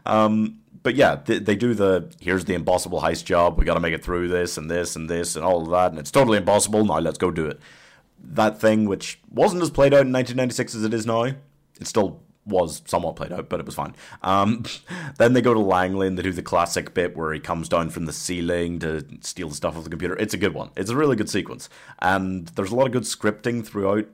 [0.05, 3.59] Um, but yeah, they, they, do the here's the impossible heist job.
[3.59, 5.91] We got to make it through this and this and this and all of that,
[5.91, 6.85] and it's totally impossible.
[6.85, 7.59] Now let's go do it.
[8.23, 11.37] That thing, which wasn't as played out in 1996 as it is now, it
[11.83, 13.97] still was somewhat played out, but it was fine.
[14.23, 14.65] Um,
[15.19, 17.89] then they go to Langley and they do the classic bit where he comes down
[17.89, 20.17] from the ceiling to steal the stuff off the computer.
[20.17, 20.71] It's a good one.
[20.77, 21.71] It's a really good sequence,
[22.01, 24.07] and there's a lot of good scripting throughout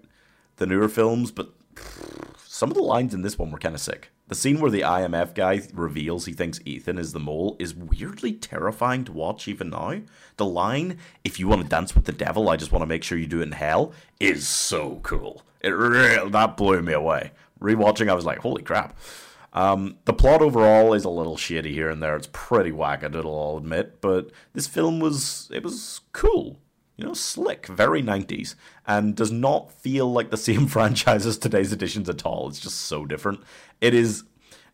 [0.58, 1.50] the newer films, but
[2.46, 4.10] some of the lines in this one were kind of sick.
[4.30, 8.32] The scene where the IMF guy reveals he thinks Ethan is the mole is weirdly
[8.32, 10.02] terrifying to watch even now.
[10.36, 13.02] The line, if you want to dance with the devil, I just want to make
[13.02, 15.42] sure you do it in hell, is so cool.
[15.60, 17.32] It really, that blew me away.
[17.60, 18.96] Rewatching, I was like, holy crap.
[19.52, 22.14] Um, the plot overall is a little shitty here and there.
[22.14, 26.60] It's pretty wackadoodle, I'll admit, but this film was, it was cool
[27.00, 31.72] you know, slick, very 90s, and does not feel like the same franchise as today's
[31.72, 32.48] editions at all.
[32.48, 33.40] It's just so different.
[33.80, 34.24] It is,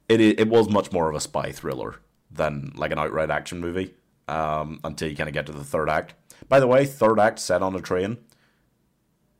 [0.08, 3.94] it it was much more of a spy thriller than like an outright action movie.
[4.28, 6.14] Um, until you kind of get to the third act.
[6.48, 8.16] By the way, third act set on a train.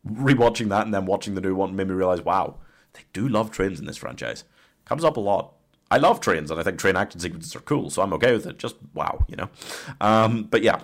[0.09, 2.59] Rewatching that and then watching the new one made me realize, wow,
[2.93, 4.45] they do love trains in this franchise.
[4.85, 5.55] Comes up a lot.
[5.91, 8.47] I love trains, and I think train action sequences are cool, so I'm okay with
[8.47, 8.59] it.
[8.59, 9.49] Just wow, you know.
[10.01, 10.83] Um, but yeah,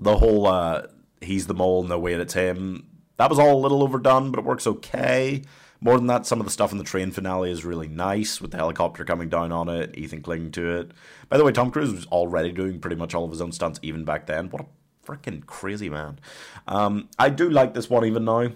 [0.00, 0.88] the whole uh,
[1.20, 2.86] he's the mole, no way it's him.
[3.18, 5.42] That was all a little overdone, but it works okay.
[5.80, 8.50] More than that, some of the stuff in the train finale is really nice, with
[8.50, 10.92] the helicopter coming down on it, Ethan clinging to it.
[11.28, 13.78] By the way, Tom Cruise was already doing pretty much all of his own stunts
[13.82, 14.48] even back then.
[14.50, 14.66] What a
[15.06, 16.18] freaking crazy man.
[16.66, 18.50] Um, I do like this one even now,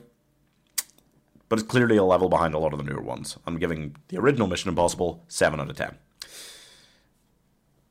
[1.48, 3.38] but it's clearly a level behind a lot of the newer ones.
[3.46, 5.96] I'm giving the original Mission Impossible 7 out of 10.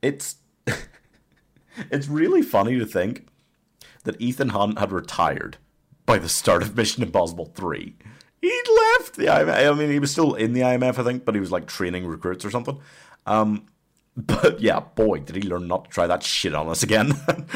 [0.01, 0.35] It's.
[1.91, 3.27] it's really funny to think
[4.03, 5.57] that Ethan Hunt had retired
[6.05, 7.95] by the start of Mission Impossible 3.
[8.41, 8.63] He'd
[8.97, 9.71] left the IMF.
[9.71, 12.07] I mean, he was still in the IMF, I think, but he was like training
[12.07, 12.79] recruits or something.
[13.25, 13.67] Um,
[14.15, 17.13] but yeah, boy, did he learn not to try that shit on us again.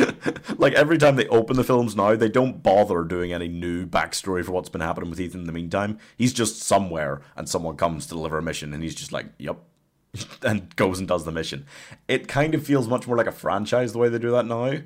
[0.57, 4.43] like every time they open the films now, they don't bother doing any new backstory
[4.43, 5.97] for what's been happening with Ethan in the meantime.
[6.17, 9.57] He's just somewhere and someone comes to deliver a mission and he's just like, yep.
[10.43, 11.65] and goes and does the mission.
[12.07, 14.79] It kind of feels much more like a franchise the way they do that now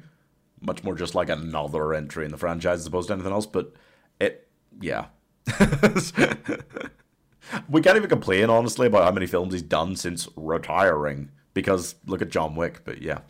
[0.61, 3.45] much more just like another entry in the franchise as opposed to anything else.
[3.45, 3.73] But
[4.19, 4.47] it,
[4.79, 5.07] yeah.
[7.69, 11.31] we can't even complain, honestly, about how many films he's done since retiring.
[11.53, 13.21] Because look at John Wick, but yeah.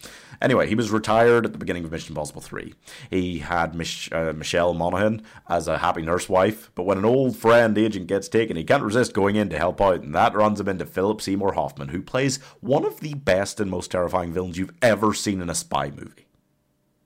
[0.42, 2.74] Anyway, he was retired at the beginning of Mission Impossible 3.
[3.10, 7.38] He had Mich- uh, Michelle Monaghan as a happy nurse wife, but when an old
[7.38, 10.60] friend agent gets taken, he can't resist going in to help out, and that runs
[10.60, 14.58] him into Philip Seymour Hoffman, who plays one of the best and most terrifying villains
[14.58, 16.27] you've ever seen in a spy movie.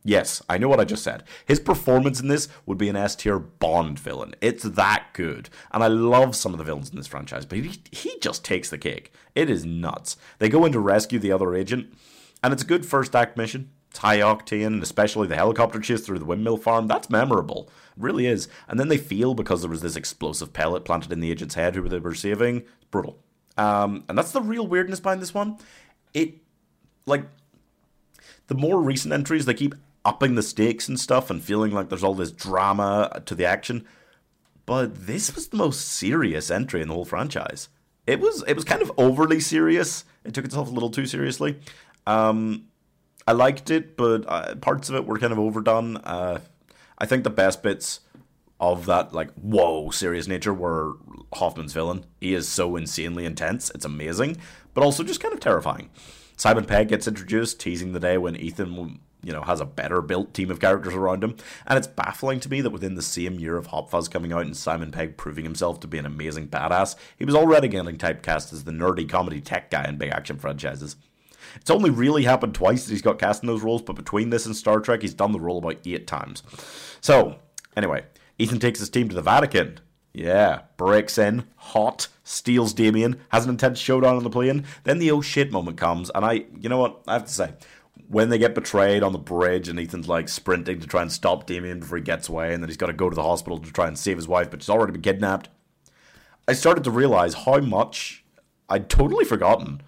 [0.04, 1.24] Yes, I know what I just said.
[1.46, 4.34] His performance in this would be an S tier Bond villain.
[4.42, 5.50] It's that good.
[5.72, 8.70] And I love some of the villains in this franchise, but he, he just takes
[8.70, 9.14] the cake.
[9.36, 10.18] It is nuts.
[10.40, 11.94] They go in to rescue the other agent,
[12.44, 13.70] and it's a good first act mission.
[13.92, 16.88] It's high octane, especially the helicopter chase through the windmill farm.
[16.88, 17.70] That's memorable.
[17.96, 18.48] It really is.
[18.68, 21.76] And then they feel because there was this explosive pellet planted in the agent's head
[21.76, 22.62] who they were saving.
[22.62, 23.20] It's brutal.
[23.58, 25.58] Um, and that's the real weirdness behind this one.
[26.14, 26.36] It,
[27.06, 27.26] like,
[28.48, 32.04] the more recent entries, they keep upping the stakes and stuff and feeling like there's
[32.04, 33.86] all this drama to the action.
[34.66, 37.70] But this was the most serious entry in the whole franchise.
[38.08, 40.06] It was it was kind of overly serious.
[40.24, 41.60] It took itself a little too seriously.
[42.08, 42.68] Um,
[43.28, 45.98] I liked it, but uh, parts of it were kind of overdone.
[45.98, 46.40] Uh,
[46.98, 48.00] I think the best bits
[48.60, 50.94] of that like whoa serious nature were
[51.34, 52.06] Hoffman's villain.
[52.20, 53.72] He is so insanely intense.
[53.74, 54.38] It's amazing,
[54.74, 55.90] but also just kind of terrifying.
[56.38, 60.34] Simon Pegg gets introduced, teasing the day when Ethan you know, has a better built
[60.34, 61.36] team of characters around him.
[61.68, 64.42] And it's baffling to me that within the same year of Hot Fuzz coming out
[64.42, 68.54] and Simon Pegg proving himself to be an amazing badass, he was already getting typecast
[68.54, 70.96] as the nerdy comedy tech guy in big action franchises.
[71.56, 74.46] It's only really happened twice that he's got cast in those roles, but between this
[74.46, 76.44] and Star Trek, he's done the role about eight times.
[77.02, 77.40] So,
[77.76, 78.06] anyway,
[78.38, 79.80] Ethan takes his team to the Vatican.
[80.14, 84.66] Yeah, breaks in, hot, steals Damien, has an intense showdown on the plane.
[84.84, 87.54] Then the oh shit moment comes, and I, you know what, I have to say,
[88.12, 91.45] when they get betrayed on the bridge and Ethan's like sprinting to try and stop
[91.45, 93.71] Damien before he gets away, and then he's got to go to the hospital to
[93.71, 95.47] try and save his wife, but she's already been kidnapped.
[96.45, 98.26] I started to realize how much
[98.67, 99.82] I'd totally forgotten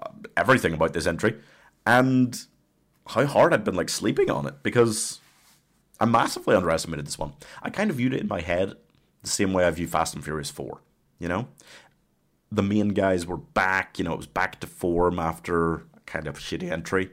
[0.00, 1.36] uh, everything about this entry
[1.86, 2.46] and
[3.08, 5.20] how hard I'd been like sleeping on it because
[6.00, 7.34] I massively underestimated this one.
[7.62, 8.72] I kind of viewed it in my head
[9.22, 10.80] the same way I view Fast and Furious 4,
[11.18, 11.48] you know?
[12.50, 16.38] The main guys were back, you know, it was back to form after kind of
[16.38, 17.10] shitty entry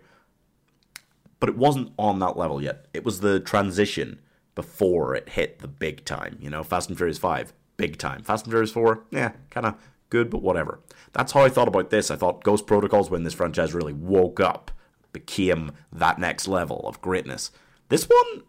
[1.39, 2.87] but it wasn't on that level yet.
[2.93, 4.19] It was the transition
[4.55, 6.37] before it hit the big time.
[6.41, 8.23] You know, Fast and Furious 5, big time.
[8.23, 9.75] Fast and Furious 4, yeah, kind of
[10.09, 10.79] good, but whatever.
[11.13, 12.09] That's how I thought about this.
[12.09, 14.71] I thought Ghost Protocols, when this franchise really woke up,
[15.13, 17.51] became that next level of greatness.
[17.89, 18.43] This one,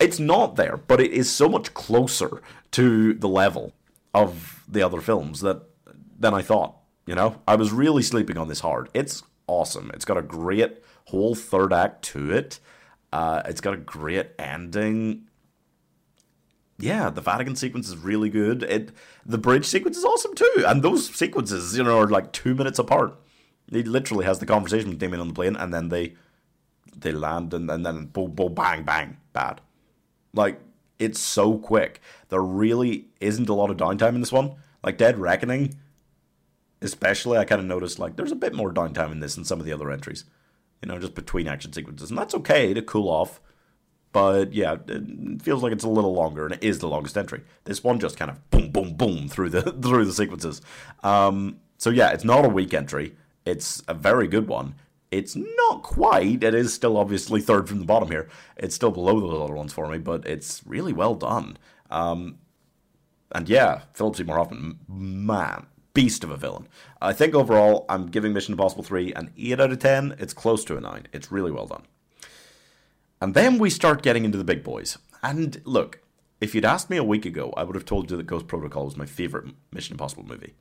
[0.00, 3.72] it's not there, but it is so much closer to the level
[4.14, 5.62] of the other films that
[6.18, 6.76] than I thought.
[7.06, 8.90] You know, I was really sleeping on this hard.
[8.92, 9.90] It's awesome.
[9.94, 12.60] It's got a great whole third act to it.
[13.12, 15.24] Uh, it's got a great ending.
[16.78, 18.62] Yeah, the Vatican sequence is really good.
[18.62, 18.92] It
[19.26, 22.78] the bridge sequence is awesome too, and those sequences, you know, are like two minutes
[22.78, 23.18] apart.
[23.70, 26.14] He literally has the conversation with Damien on the plane, and then they
[26.96, 29.60] they land, and, and then boom, boom, bang, bang, bad.
[30.34, 30.60] Like
[30.98, 32.00] it's so quick.
[32.28, 34.56] There really isn't a lot of downtime in this one.
[34.84, 35.76] Like Dead Reckoning,
[36.82, 39.58] especially, I kind of noticed like there's a bit more downtime in this than some
[39.58, 40.24] of the other entries
[40.82, 42.10] you know, just between action sequences.
[42.10, 43.40] And that's okay to cool off.
[44.12, 47.42] But yeah, it feels like it's a little longer, and it is the longest entry.
[47.64, 50.62] This one just kind of boom, boom, boom through the through the sequences.
[51.02, 53.14] Um, so yeah, it's not a weak entry.
[53.44, 54.74] It's a very good one.
[55.10, 56.42] It's not quite.
[56.42, 58.28] It is still obviously third from the bottom here.
[58.56, 61.56] It's still below the other ones for me, but it's really well done.
[61.90, 62.38] Um,
[63.32, 65.66] and yeah, Philip Seymour Hoffman, man,
[65.98, 66.68] beast of a villain.
[67.02, 70.14] I think overall, I'm giving Mission Impossible 3 an 8 out of 10.
[70.20, 71.08] It's close to a 9.
[71.12, 71.82] It's really well done.
[73.20, 74.96] And then we start getting into the big boys.
[75.24, 75.98] And look,
[76.40, 78.84] if you'd asked me a week ago, I would have told you that Ghost Protocol
[78.84, 80.54] was my favorite Mission Impossible movie.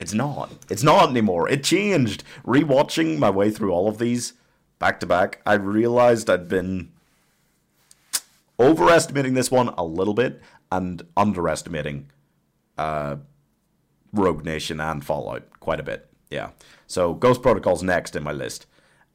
[0.00, 0.50] It's not.
[0.68, 1.48] It's not anymore.
[1.48, 2.24] It changed.
[2.44, 4.32] Rewatching my way through all of these
[4.80, 6.90] back to back, I realized I'd been
[8.58, 12.10] overestimating this one a little bit and underestimating
[12.76, 13.18] uh,
[14.18, 16.08] Rogue Nation and Fallout quite a bit.
[16.30, 16.50] Yeah.
[16.86, 18.66] So Ghost Protocol's next in my list.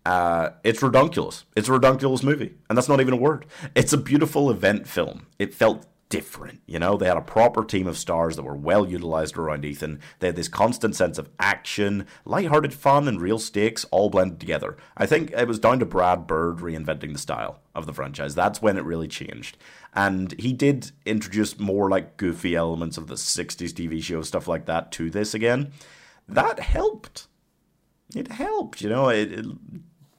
[0.05, 1.45] Uh, it's redunculous.
[1.55, 3.45] It's a redunculous movie, and that's not even a word.
[3.75, 5.27] It's a beautiful event film.
[5.37, 6.59] It felt different.
[6.67, 10.01] You know, they had a proper team of stars that were well utilized around Ethan.
[10.19, 14.75] They had this constant sense of action, light-hearted fun, and real stakes all blended together.
[14.97, 18.35] I think it was down to Brad Bird reinventing the style of the franchise.
[18.35, 19.57] That's when it really changed.
[19.95, 24.65] And he did introduce more like goofy elements of the 60s TV show, stuff like
[24.65, 25.71] that, to this again.
[26.27, 27.27] That helped.
[28.13, 29.45] It helped, you know, it, it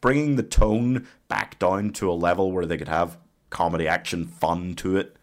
[0.01, 3.19] bringing the tone back down to a level where they could have
[3.51, 5.17] comedy, action, fun to it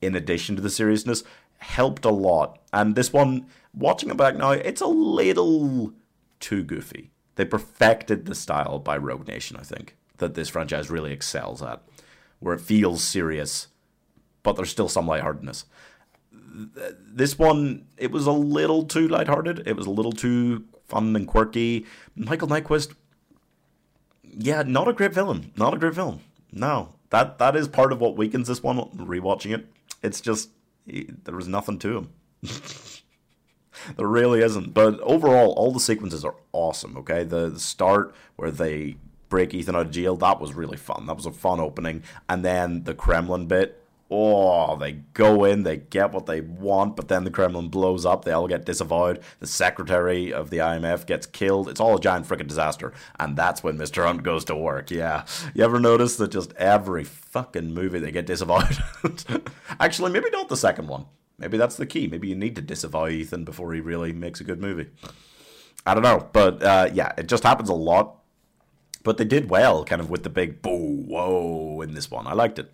[0.00, 1.24] in addition to the seriousness
[1.58, 2.58] helped a lot.
[2.72, 5.92] And this one, watching it back now, it's a little
[6.40, 7.10] too goofy.
[7.36, 11.82] They perfected the style by Rogue Nation, I think, that this franchise really excels at,
[12.40, 13.68] where it feels serious,
[14.42, 15.64] but there's still some lightheartedness.
[16.40, 19.66] This one, it was a little too lighthearted.
[19.66, 21.84] It was a little too fun and quirky.
[22.14, 22.94] Michael Nyqvist,
[24.22, 25.52] yeah, not a great villain.
[25.56, 26.20] Not a great villain.
[26.52, 28.78] No, that that is part of what weakens this one.
[28.96, 29.66] Rewatching it,
[30.06, 30.50] it's just
[30.86, 32.10] there was nothing to him.
[33.96, 34.72] there really isn't.
[34.72, 36.96] But overall, all the sequences are awesome.
[36.98, 38.96] Okay, the, the start where they
[39.28, 40.16] break Ethan out of jail.
[40.16, 41.06] That was really fun.
[41.06, 42.04] That was a fun opening.
[42.28, 43.82] And then the Kremlin bit.
[44.08, 48.24] Oh, they go in, they get what they want, but then the Kremlin blows up.
[48.24, 49.20] They all get disavowed.
[49.40, 51.68] The secretary of the IMF gets killed.
[51.68, 52.92] It's all a giant freaking disaster.
[53.18, 54.04] And that's when Mr.
[54.06, 54.92] Hunt goes to work.
[54.92, 55.24] Yeah.
[55.54, 58.78] You ever notice that just every fucking movie they get disavowed?
[59.80, 61.06] Actually, maybe not the second one.
[61.38, 62.06] Maybe that's the key.
[62.06, 64.86] Maybe you need to disavow Ethan before he really makes a good movie.
[65.84, 66.28] I don't know.
[66.32, 68.22] But uh, yeah, it just happens a lot.
[69.02, 72.26] But they did well, kind of with the big boo, whoa in this one.
[72.26, 72.72] I liked it.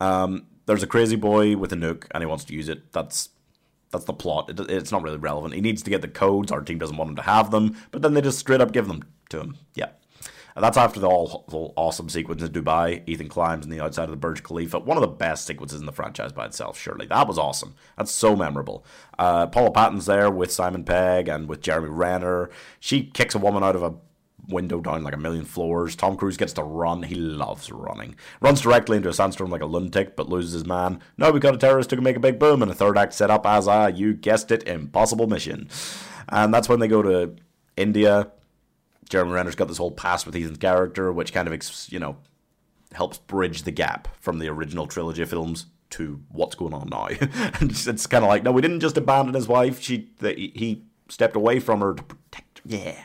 [0.00, 2.92] Um, there's a crazy boy with a nuke and he wants to use it.
[2.92, 3.30] That's
[3.90, 4.48] that's the plot.
[4.48, 5.54] It, it's not really relevant.
[5.54, 6.50] He needs to get the codes.
[6.50, 8.88] Our team doesn't want him to have them, but then they just straight up give
[8.88, 9.56] them to him.
[9.74, 9.90] Yeah.
[10.54, 13.02] And that's after the all, awesome sequence in Dubai.
[13.06, 14.80] Ethan climbs on the outside of the Burj Khalifa.
[14.80, 17.06] One of the best sequences in the franchise by itself, surely.
[17.06, 17.74] That was awesome.
[17.96, 18.84] That's so memorable.
[19.18, 22.50] Uh, Paula Patton's there with Simon Pegg and with Jeremy Renner.
[22.80, 23.94] She kicks a woman out of a
[24.48, 25.94] window down like a million floors.
[25.96, 27.04] Tom Cruise gets to run.
[27.04, 28.16] He loves running.
[28.40, 31.00] Runs directly into a sandstorm like a lunatic, but loses his man.
[31.16, 33.14] Now we've got a terrorist who can make a big boom, and a third act
[33.14, 35.68] set up as a, you guessed it, impossible mission.
[36.28, 37.36] And that's when they go to
[37.76, 38.30] India.
[39.08, 42.16] Jeremy Renner's got this whole past with Ethan's character, which kind of, you know,
[42.92, 47.06] helps bridge the gap from the original trilogy films to what's going on now.
[47.60, 49.80] and it's kind of like, no, we didn't just abandon his wife.
[49.80, 52.64] She, the, he stepped away from her to protect her.
[52.64, 53.04] Yeah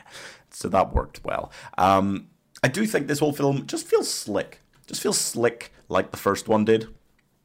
[0.58, 1.52] so that worked well.
[1.76, 2.28] Um,
[2.62, 4.60] I do think this whole film just feels slick.
[4.86, 6.88] Just feels slick like the first one did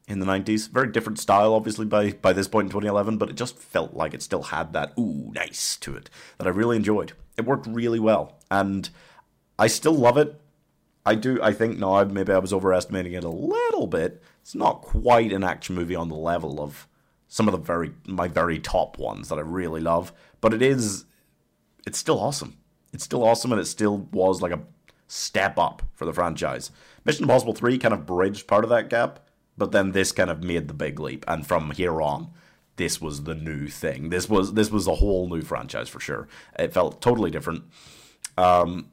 [0.08, 0.68] in the 90s.
[0.68, 4.14] Very different style, obviously, by, by this point in 2011, but it just felt like
[4.14, 7.12] it still had that, ooh, nice to it that I really enjoyed.
[7.36, 8.40] It worked really well.
[8.50, 8.90] And
[9.58, 10.40] I still love it.
[11.06, 14.22] I do, I think now maybe I was overestimating it a little bit.
[14.40, 16.88] It's not quite an action movie on the level of
[17.28, 21.04] some of the very, my very top ones that I really love, but it is,
[21.86, 22.56] it's still awesome
[22.94, 24.62] it's still awesome and it still was like a
[25.06, 26.70] step up for the franchise.
[27.04, 29.20] Mission Impossible 3 kind of bridged part of that gap,
[29.58, 32.30] but then this kind of made the big leap and from here on
[32.76, 34.10] this was the new thing.
[34.10, 36.28] This was this was a whole new franchise for sure.
[36.58, 37.64] It felt totally different.
[38.36, 38.90] Um,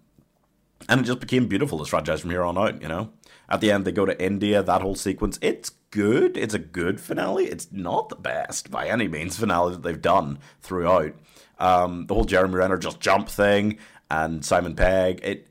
[0.88, 3.12] and it just became beautiful this franchise from here on out, you know.
[3.50, 6.38] At the end they go to India, that whole sequence, it's good.
[6.38, 7.46] It's a good finale.
[7.46, 11.14] It's not the best by any means finale that they've done throughout.
[11.62, 13.78] Um, the whole Jeremy Renner just jump thing
[14.10, 15.48] and Simon Pegg, it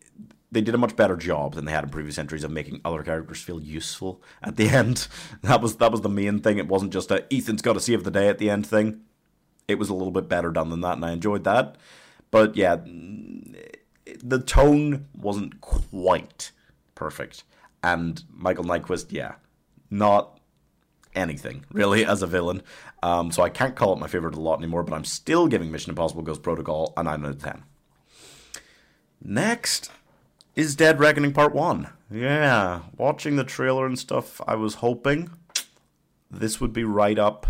[0.52, 3.04] they did a much better job than they had in previous entries of making other
[3.04, 5.06] characters feel useful at the end.
[5.42, 6.58] That was that was the main thing.
[6.58, 9.02] It wasn't just a Ethan's got to save the day at the end thing.
[9.68, 11.76] It was a little bit better done than that, and I enjoyed that.
[12.30, 16.50] But yeah, the tone wasn't quite
[16.94, 17.44] perfect.
[17.82, 19.36] And Michael Nyqvist, yeah,
[19.90, 20.38] not
[21.14, 22.62] anything really as a villain.
[23.02, 25.70] Um, so I can't call it my favorite a lot anymore, but I'm still giving
[25.70, 27.62] Mission Impossible Ghost Protocol a 9 out of 10.
[29.22, 29.90] Next
[30.54, 31.88] is Dead Reckoning Part 1.
[32.10, 35.30] Yeah, watching the trailer and stuff, I was hoping
[36.30, 37.46] this would be right up,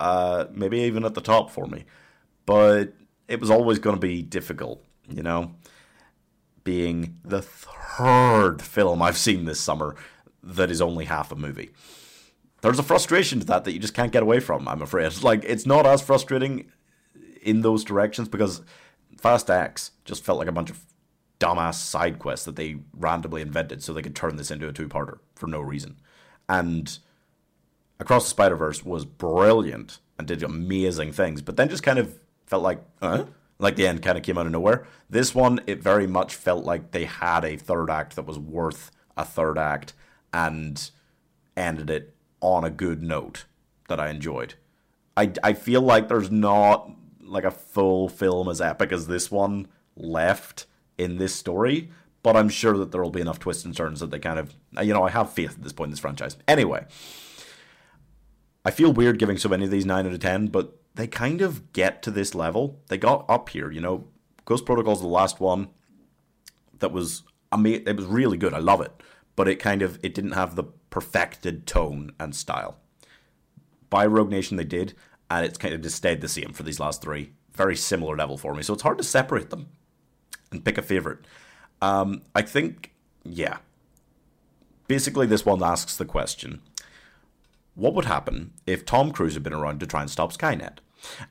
[0.00, 1.84] uh, maybe even at the top for me.
[2.46, 2.94] But
[3.28, 5.54] it was always going to be difficult, you know?
[6.64, 9.96] Being the third film I've seen this summer
[10.42, 11.70] that is only half a movie.
[12.62, 15.22] There's a frustration to that that you just can't get away from, I'm afraid.
[15.22, 16.70] Like, it's not as frustrating
[17.42, 18.62] in those directions because
[19.18, 20.86] Fast X just felt like a bunch of
[21.40, 25.18] dumbass side quests that they randomly invented so they could turn this into a two-parter
[25.34, 25.96] for no reason.
[26.48, 26.98] And
[28.02, 32.18] Across the Spider Verse was brilliant and did amazing things, but then just kind of
[32.46, 32.82] felt like?
[33.58, 34.86] Like the end kind of came out of nowhere.
[35.08, 38.90] This one, it very much felt like they had a third act that was worth
[39.16, 39.92] a third act
[40.32, 40.90] and
[41.56, 42.11] ended it
[42.42, 43.46] on a good note
[43.88, 44.54] that I enjoyed.
[45.16, 46.90] I, I feel like there's not
[47.22, 50.66] like a full film as epic as this one left
[50.98, 51.90] in this story,
[52.22, 54.54] but I'm sure that there will be enough twists and turns that they kind of,
[54.82, 56.36] you know, I have faith at this point in this franchise.
[56.46, 56.84] Anyway,
[58.64, 61.40] I feel weird giving so many of these 9 out of 10, but they kind
[61.40, 62.80] of get to this level.
[62.88, 64.08] They got up here, you know.
[64.44, 65.68] Ghost Protocol's the last one
[66.78, 67.22] that was
[67.52, 68.52] ama- it was really good.
[68.52, 68.92] I love it,
[69.36, 72.76] but it kind of it didn't have the perfected tone and style.
[73.90, 74.94] By Rogue Nation they did,
[75.28, 77.32] and it's kind of just stayed the same for these last three.
[77.54, 79.68] Very similar level for me, so it's hard to separate them
[80.52, 81.24] and pick a favorite.
[81.80, 82.92] Um, I think,
[83.24, 83.58] yeah.
[84.86, 86.60] Basically, this one asks the question
[87.74, 90.78] what would happen if Tom Cruise had been around to try and stop Skynet?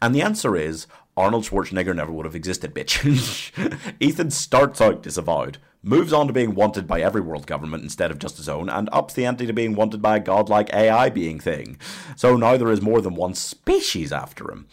[0.01, 0.87] And the answer is
[1.21, 3.95] Arnold Schwarzenegger never would have existed, bitch.
[3.99, 8.17] Ethan starts out disavowed, moves on to being wanted by every world government instead of
[8.17, 11.39] just his own, and ups the ante to being wanted by a godlike AI being
[11.39, 11.77] thing.
[12.15, 14.65] So now there is more than one species after him.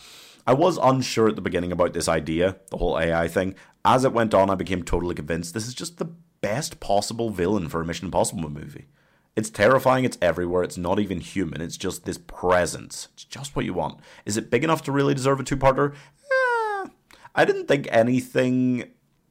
[0.47, 4.15] I was unsure at the beginning about this idea, the whole AI thing, as it
[4.15, 7.85] went on, I became totally convinced this is just the best possible villain for a
[7.85, 8.87] Mission Impossible movie.
[9.37, 13.09] It's terrifying, it's everywhere, it's not even human, it's just this presence.
[13.15, 14.01] It's just what you want.
[14.25, 15.95] Is it big enough to really deserve a two parter?
[17.39, 18.91] I didn't think anything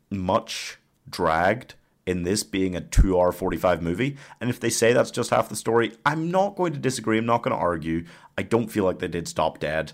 [0.09, 0.79] much
[1.09, 4.15] dragged in this being a 2 hour 45 movie.
[4.39, 7.17] And if they say that's just half the story, I'm not going to disagree.
[7.17, 8.05] I'm not going to argue.
[8.37, 9.91] I don't feel like they did stop dead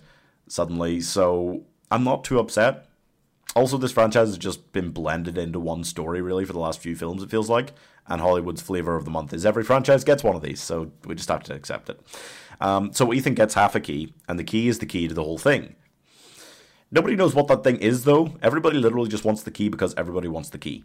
[0.47, 1.01] suddenly.
[1.01, 2.85] So I'm not too upset.
[3.55, 6.95] Also, this franchise has just been blended into one story, really, for the last few
[6.95, 7.73] films, it feels like.
[8.07, 11.15] And Hollywood's flavor of the month is every franchise gets one of these, so we
[11.15, 11.99] just have to accept it.
[12.61, 15.23] Um, so Ethan gets half a key, and the key is the key to the
[15.23, 15.75] whole thing.
[16.93, 18.35] Nobody knows what that thing is, though.
[18.43, 20.83] Everybody literally just wants the key because everybody wants the key.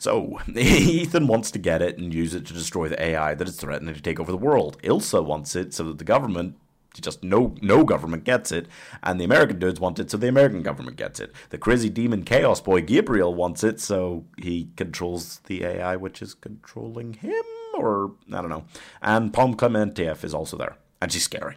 [0.00, 3.54] So, Ethan wants to get it and use it to destroy the AI that is
[3.54, 4.82] threatening to take over the world.
[4.82, 6.56] Ilsa wants it so that the government
[7.00, 8.66] just no no government gets it,
[9.02, 11.32] and the American dudes want it, so the American government gets it.
[11.50, 16.34] The crazy demon chaos boy Gabriel wants it, so he controls the AI which is
[16.34, 17.42] controlling him,
[17.76, 18.64] or I don't know.
[19.02, 21.56] And Pom Klementieff is also there, and she's scary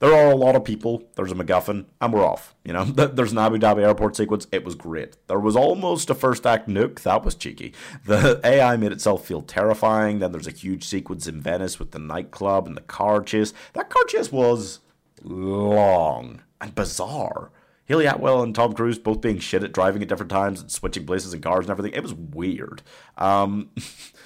[0.00, 1.04] there are a lot of people.
[1.14, 2.54] There's a MacGuffin, and we're off.
[2.64, 4.46] You know, there's an Abu Dhabi airport sequence.
[4.50, 5.16] It was great.
[5.28, 7.00] There was almost a first act nuke.
[7.02, 7.74] That was cheeky.
[8.06, 10.18] The AI made itself feel terrifying.
[10.18, 13.52] Then there's a huge sequence in Venice with the nightclub and the car chase.
[13.74, 14.80] That car chase was
[15.22, 17.50] long and bizarre.
[17.84, 21.04] Hayley Atwell and Tom Cruise both being shit at driving at different times and switching
[21.04, 21.92] places in cars and everything.
[21.92, 22.82] It was weird.
[23.18, 23.70] Um,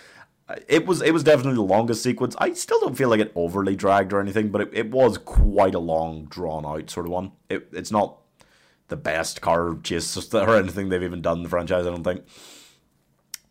[0.69, 2.37] it was it was definitely the longest sequence.
[2.39, 5.75] I still don't feel like it overly dragged or anything, but it, it was quite
[5.75, 7.33] a long, drawn out sort of one.
[7.49, 8.19] It, it's not
[8.89, 12.25] the best car chase or anything they've even done in the franchise, I don't think.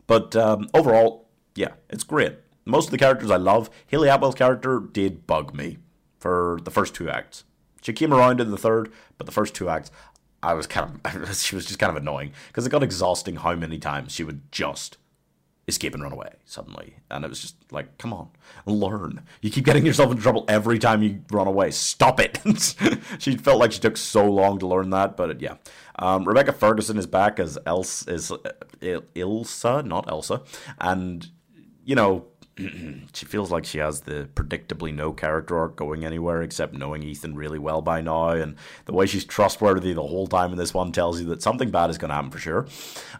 [0.06, 2.36] But um, overall, yeah, it's great.
[2.64, 3.70] Most of the characters I love.
[3.88, 5.78] Hayley Atwell's character did bug me
[6.18, 7.44] for the first two acts.
[7.82, 9.90] She came around in the third, but the first two acts,
[10.42, 13.54] I was kind of she was just kind of annoying because it got exhausting how
[13.56, 14.96] many times she would just
[15.66, 16.96] escape and run away suddenly.
[17.10, 18.28] And it was just like, come on,
[18.66, 19.22] learn.
[19.40, 21.70] You keep getting yourself into trouble every time you run away.
[21.70, 22.38] Stop it.
[23.18, 25.56] she felt like she took so long to learn that, but yeah.
[25.98, 28.38] Um, Rebecca Ferguson is back as Elsa, is uh,
[28.80, 30.42] Ilsa, not Elsa.
[30.80, 31.28] And,
[31.84, 32.26] you know,
[33.12, 37.34] she feels like she has the predictably no character arc going anywhere except knowing Ethan
[37.34, 38.30] really well by now.
[38.30, 41.70] And the way she's trustworthy the whole time in this one tells you that something
[41.70, 42.66] bad is going to happen for sure.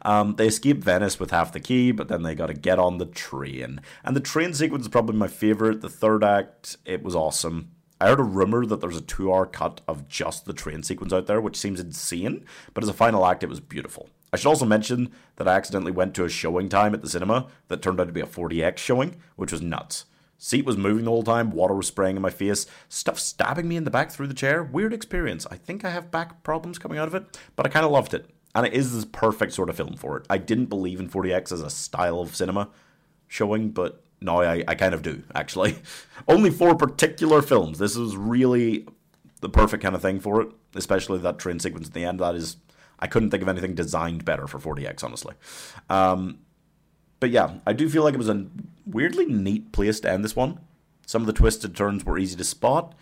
[0.02, 2.98] Um, they escape Venice with half the key, but then they got to get on
[2.98, 3.80] the train.
[4.04, 5.80] And the train sequence is probably my favorite.
[5.80, 7.70] The third act, it was awesome.
[8.00, 11.12] I heard a rumor that there's a two hour cut of just the train sequence
[11.12, 14.10] out there, which seems insane, but as a final act, it was beautiful.
[14.34, 17.46] I should also mention that I accidentally went to a showing time at the cinema
[17.68, 20.06] that turned out to be a 4DX showing, which was nuts.
[20.38, 23.76] Seat was moving the whole time, water was spraying in my face, stuff stabbing me
[23.76, 24.64] in the back through the chair.
[24.64, 25.46] Weird experience.
[25.52, 28.12] I think I have back problems coming out of it, but I kind of loved
[28.12, 28.28] it.
[28.56, 30.26] And it is the perfect sort of film for it.
[30.28, 32.70] I didn't believe in 4DX as a style of cinema
[33.28, 35.76] showing, but now I, I kind of do, actually.
[36.26, 37.78] Only for particular films.
[37.78, 38.88] This is really
[39.42, 42.18] the perfect kind of thing for it, especially that train sequence at the end.
[42.18, 42.56] That is
[43.04, 45.34] I couldn't think of anything designed better for 4DX, honestly.
[45.90, 46.38] Um,
[47.20, 48.46] but yeah, I do feel like it was a
[48.86, 50.58] weirdly neat place to end this one.
[51.04, 52.94] Some of the twisted turns were easy to spot,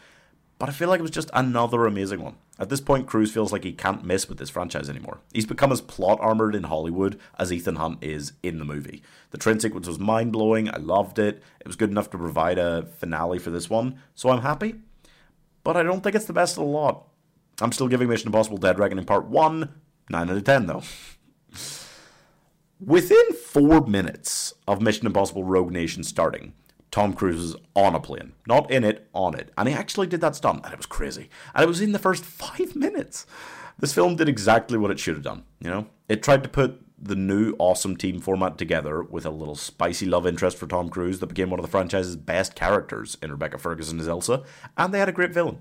[0.58, 2.34] but I feel like it was just another amazing one.
[2.58, 5.20] At this point, Cruise feels like he can't miss with this franchise anymore.
[5.32, 9.04] He's become as plot armored in Hollywood as Ethan Hunt is in the movie.
[9.30, 10.68] The train sequence was mind blowing.
[10.68, 11.40] I loved it.
[11.60, 14.80] It was good enough to provide a finale for this one, so I'm happy.
[15.62, 17.06] But I don't think it's the best of the lot.
[17.60, 20.82] I'm still giving Mission Impossible Dead Reckoning Part 1 9 out of 10, though.
[22.84, 26.52] Within four minutes of Mission Impossible Rogue Nation starting,
[26.90, 28.32] Tom Cruise was on a plane.
[28.46, 29.50] Not in it, on it.
[29.56, 31.30] And he actually did that stunt, and it was crazy.
[31.54, 33.26] And it was in the first five minutes.
[33.78, 35.86] This film did exactly what it should have done, you know?
[36.08, 40.26] It tried to put the new awesome team format together with a little spicy love
[40.26, 43.98] interest for Tom Cruise that became one of the franchise's best characters in Rebecca Ferguson
[43.98, 44.44] as Elsa,
[44.76, 45.58] and they had a great villain.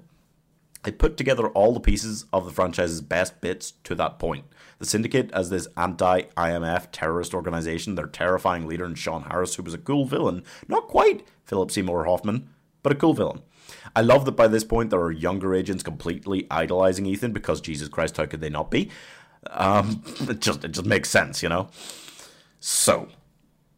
[0.84, 4.46] They put together all the pieces of the franchise's best bits to that point.
[4.80, 9.64] The Syndicate as this anti IMF terrorist organization, their terrifying leader in Sean Harris, who
[9.64, 10.44] was a cool villain.
[10.68, 12.50] Not quite Philip Seymour Hoffman,
[12.82, 13.42] but a cool villain.
[13.96, 17.88] I love that by this point there are younger agents completely idolizing Ethan because Jesus
[17.88, 18.90] Christ, how could they not be?
[19.48, 21.70] Um, it just it just makes sense, you know.
[22.60, 23.08] So,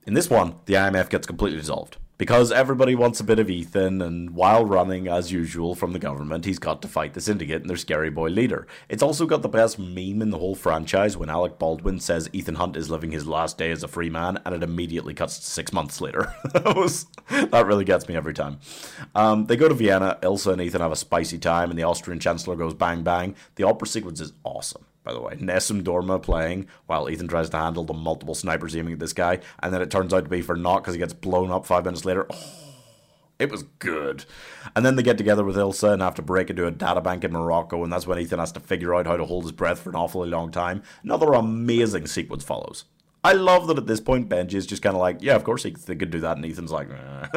[0.08, 4.02] in this one, the IMF gets completely dissolved because everybody wants a bit of Ethan,
[4.02, 7.70] and while running as usual from the government, he's got to fight the syndicate and
[7.70, 8.66] their scary boy leader.
[8.88, 12.56] It's also got the best meme in the whole franchise when Alec Baldwin says Ethan
[12.56, 15.46] Hunt is living his last day as a free man, and it immediately cuts to
[15.46, 16.34] six months later.
[16.54, 18.58] that, was, that really gets me every time.
[19.14, 22.22] Um, they go to Vienna, Ilsa and Ethan have a spicy time, and the Austrian
[22.22, 23.36] Chancellor goes bang bang.
[23.56, 24.86] The opera sequence is awesome.
[25.04, 25.36] By the way.
[25.40, 29.40] Nessun Dorma playing while Ethan tries to handle the multiple snipers aiming at this guy,
[29.62, 31.86] and then it turns out to be for naught because he gets blown up five
[31.86, 32.26] minutes later.
[32.30, 32.64] Oh,
[33.40, 34.26] it was good.
[34.76, 37.24] And then they get together with Ilsa and have to break into a data bank
[37.24, 39.80] in Morocco, and that's when Ethan has to figure out how to hold his breath
[39.80, 40.84] for an awfully long time.
[41.04, 42.86] Another amazing sequence follows.
[43.26, 45.64] I love that at this point Benji is just kind of like, yeah, of course
[45.64, 46.90] he, they could do that, and Ethan's like,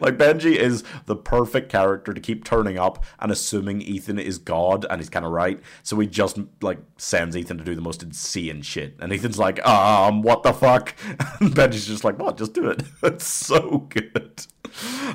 [0.00, 4.86] like Benji is the perfect character to keep turning up and assuming Ethan is God,
[4.88, 5.60] and he's kind of right.
[5.82, 9.64] So he just like sends Ethan to do the most insane shit, and Ethan's like,
[9.66, 10.94] um, what the fuck?
[11.40, 12.36] And Benji's just like, what?
[12.38, 12.82] Just do it.
[13.02, 14.46] It's so good.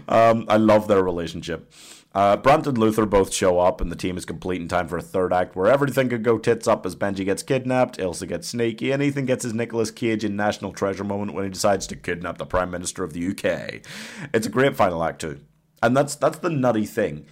[0.07, 1.71] Um, I love their relationship.
[2.15, 4.97] Uh, Brandt and Luther both show up, and the team is complete in time for
[4.97, 8.47] a third act where everything could go tits up as Benji gets kidnapped, Ilsa gets
[8.47, 11.95] sneaky, and Ethan gets his Nicolas Cage in National Treasure moment when he decides to
[11.95, 13.81] kidnap the Prime Minister of the UK.
[14.33, 15.39] It's a great final act too,
[15.83, 17.27] and that's that's the nutty thing.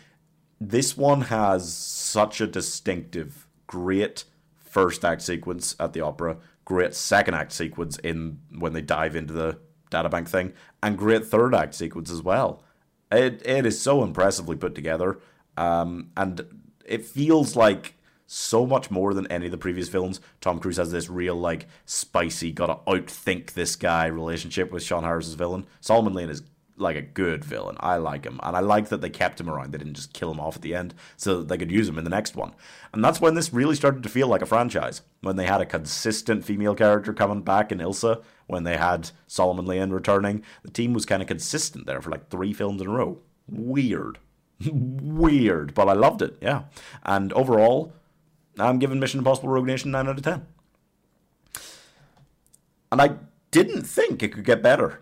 [0.61, 4.25] This one has such a distinctive, great
[4.57, 9.33] first act sequence at the opera, great second act sequence in when they dive into
[9.33, 9.57] the
[9.89, 10.53] databank thing,
[10.83, 12.63] and great third act sequence as well.
[13.11, 15.19] It it is so impressively put together,
[15.55, 16.45] um, and
[16.85, 17.95] it feels like
[18.25, 20.19] so much more than any of the previous films.
[20.41, 25.35] Tom Cruise has this real like spicy, gotta outthink this guy relationship with Sean Harris's
[25.35, 25.65] villain.
[25.79, 26.43] Solomon Lane is
[26.75, 27.75] like a good villain.
[27.79, 29.71] I like him, and I like that they kept him around.
[29.71, 31.97] They didn't just kill him off at the end, so that they could use him
[31.97, 32.53] in the next one.
[32.93, 35.01] And that's when this really started to feel like a franchise.
[35.21, 39.65] When they had a consistent female character coming back in Ilsa, when they had Solomon
[39.65, 42.91] Lane returning, the team was kind of consistent there for like three films in a
[42.91, 43.19] row.
[43.47, 44.19] Weird,
[44.71, 46.37] weird, but I loved it.
[46.41, 46.63] Yeah,
[47.03, 47.93] and overall,
[48.57, 50.47] I'm giving Mission Impossible: Rogue Nation nine out of ten.
[52.91, 53.17] And I
[53.51, 55.01] didn't think it could get better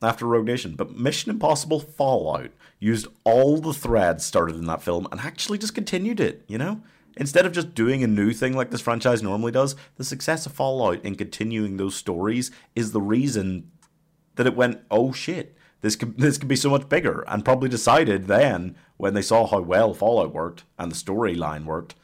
[0.00, 5.06] after Rogue Nation, but Mission Impossible Fallout used all the threads started in that film
[5.10, 6.80] and actually just continued it, you know?
[7.18, 10.52] Instead of just doing a new thing like this franchise normally does, the success of
[10.52, 13.70] Fallout in continuing those stories is the reason
[14.36, 17.68] that it went, oh shit, this could this could be so much bigger, and probably
[17.68, 21.96] decided then when they saw how well Fallout worked and the storyline worked,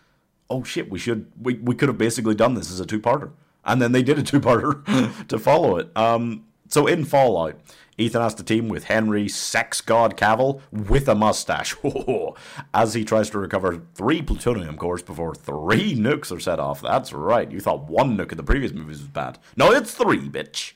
[0.50, 3.30] oh shit, we should we, we could have basically done this as a two parter.
[3.64, 5.96] And then they did a two parter to follow it.
[5.96, 6.44] Um
[6.74, 7.54] so in Fallout,
[7.98, 11.76] Ethan has to team with Henry Sex God Cavill with a mustache
[12.74, 16.82] as he tries to recover three plutonium cores before three nukes are set off.
[16.82, 19.38] That's right, you thought one nuke in the previous movies was bad.
[19.56, 20.72] No, it's three, bitch.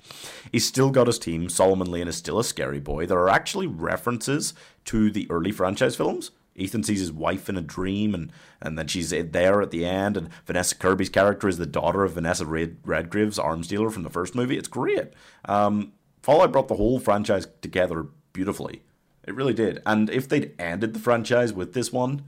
[0.53, 1.49] He's still got his team.
[1.49, 3.05] Solomon Lane is still a scary boy.
[3.05, 6.30] There are actually references to the early franchise films.
[6.59, 10.16] Ethan sees his wife in a dream, and, and then she's there at the end.
[10.16, 14.11] And Vanessa Kirby's character is the daughter of Vanessa Red- Redgrave's arms dealer from the
[14.11, 14.59] first movie.
[14.59, 15.12] It's great.
[15.44, 15.92] Um,
[16.22, 18.82] Fallout brought the whole franchise together beautifully.
[19.26, 19.82] It really did.
[19.84, 22.22] And if they'd ended the franchise with this one,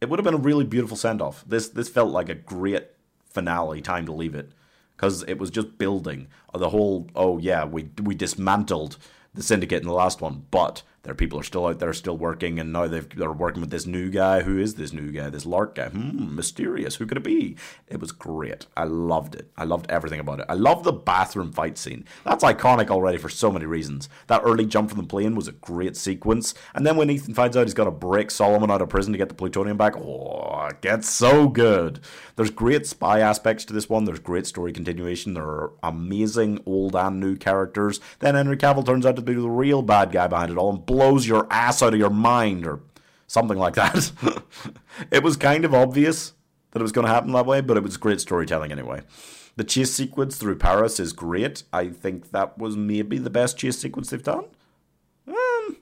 [0.00, 1.44] it would have been a really beautiful send off.
[1.46, 2.86] This this felt like a great
[3.24, 4.52] finale, time to leave it.
[4.96, 8.98] Because it was just building the whole oh yeah, we we dismantled
[9.34, 12.58] the syndicate in the last one, but their people are still out there, still working,
[12.58, 14.42] and now they've, they're working with this new guy.
[14.42, 15.30] Who is this new guy?
[15.30, 15.88] This Lark guy?
[15.88, 16.96] Hmm, mysterious.
[16.96, 17.56] Who could it be?
[17.86, 18.66] It was great.
[18.76, 19.50] I loved it.
[19.56, 20.46] I loved everything about it.
[20.50, 22.04] I love the bathroom fight scene.
[22.24, 24.10] That's iconic already for so many reasons.
[24.26, 27.56] That early jump from the plane was a great sequence, and then when Ethan finds
[27.56, 30.66] out he's got to break Solomon out of prison to get the plutonium back, oh,
[30.66, 32.00] it gets so good.
[32.36, 34.04] There's great spy aspects to this one.
[34.04, 35.32] There's great story continuation.
[35.32, 37.98] There are amazing old and new characters.
[38.18, 40.84] Then Henry Cavill turns out to be the real bad guy behind it all and
[40.98, 42.80] blows your ass out of your mind or
[43.28, 44.10] something like that.
[45.12, 46.32] it was kind of obvious
[46.72, 49.02] that it was going to happen that way, but it was great storytelling anyway.
[49.54, 51.62] The chase sequence through Paris is great.
[51.72, 54.46] I think that was maybe the best chase sequence they've done.
[55.28, 55.76] Um,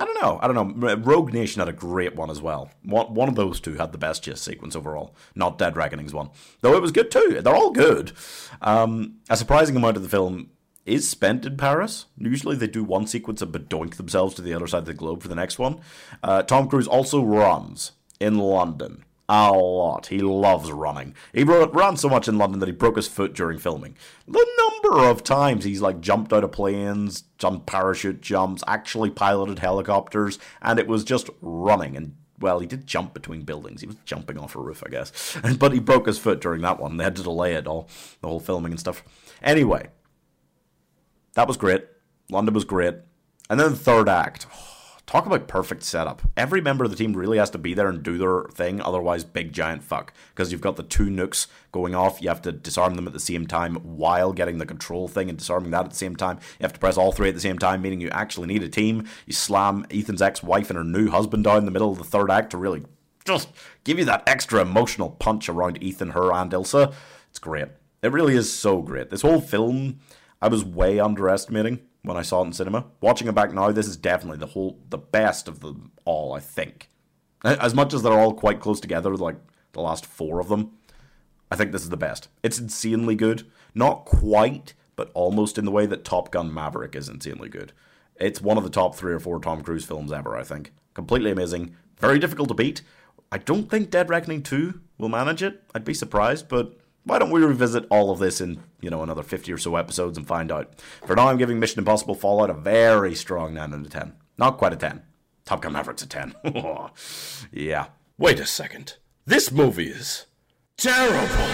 [0.00, 0.38] I don't know.
[0.42, 0.96] I don't know.
[0.96, 2.70] Rogue Nation had a great one as well.
[2.84, 6.30] One, one of those two had the best chase sequence overall, not Dead Reckoning's one.
[6.62, 7.42] Though it was good too.
[7.42, 8.12] They're all good.
[8.62, 10.48] Um, a surprising amount of the film
[10.86, 12.06] is spent in Paris.
[12.18, 15.22] Usually they do one sequence and bedoink themselves to the other side of the globe
[15.22, 15.80] for the next one.
[16.22, 20.08] Uh, Tom Cruise also runs in London a lot.
[20.08, 21.14] He loves running.
[21.32, 23.96] He ran so much in London that he broke his foot during filming.
[24.28, 29.60] The number of times he's like jumped out of planes, done parachute jumps, actually piloted
[29.60, 33.80] helicopters, and it was just running and well, he did jump between buildings.
[33.80, 35.38] He was jumping off a roof, I guess.
[35.58, 36.96] But he broke his foot during that one.
[36.96, 37.88] They had to delay it all,
[38.20, 39.04] the whole filming and stuff.
[39.40, 39.88] Anyway,
[41.34, 41.84] that was great.
[42.30, 42.94] London was great.
[43.50, 44.46] And then the third act.
[45.06, 46.22] Talk about perfect setup.
[46.34, 49.22] Every member of the team really has to be there and do their thing, otherwise,
[49.22, 50.14] big giant fuck.
[50.30, 53.20] Because you've got the two nukes going off, you have to disarm them at the
[53.20, 56.38] same time while getting the control thing and disarming that at the same time.
[56.58, 58.68] You have to press all three at the same time, meaning you actually need a
[58.68, 59.06] team.
[59.26, 62.04] You slam Ethan's ex wife and her new husband down in the middle of the
[62.04, 62.84] third act to really
[63.26, 63.50] just
[63.84, 66.94] give you that extra emotional punch around Ethan, her, and Ilsa.
[67.28, 67.68] It's great.
[68.02, 69.10] It really is so great.
[69.10, 70.00] This whole film,
[70.44, 72.84] I was way underestimating when I saw it in cinema.
[73.00, 76.34] Watching it back now, this is definitely the whole, the best of them all.
[76.34, 76.90] I think,
[77.42, 79.36] as much as they're all quite close together, like
[79.72, 80.72] the last four of them,
[81.50, 82.28] I think this is the best.
[82.42, 83.50] It's insanely good.
[83.74, 87.72] Not quite, but almost in the way that Top Gun Maverick is insanely good.
[88.16, 90.74] It's one of the top three or four Tom Cruise films ever, I think.
[90.92, 91.74] Completely amazing.
[91.98, 92.82] Very difficult to beat.
[93.32, 95.62] I don't think Dead Reckoning 2 will manage it.
[95.74, 99.22] I'd be surprised, but why don't we revisit all of this in, you know, another
[99.22, 100.80] 50 or so episodes and find out?
[101.06, 104.14] For now, I'm giving Mission Impossible Fallout a very strong 9 out of 10.
[104.38, 105.02] Not quite a 10.
[105.44, 106.34] Top Gun Maverick's a 10.
[107.52, 107.86] yeah.
[108.16, 108.96] Wait a second.
[109.26, 110.26] This movie is
[110.78, 111.44] terrible.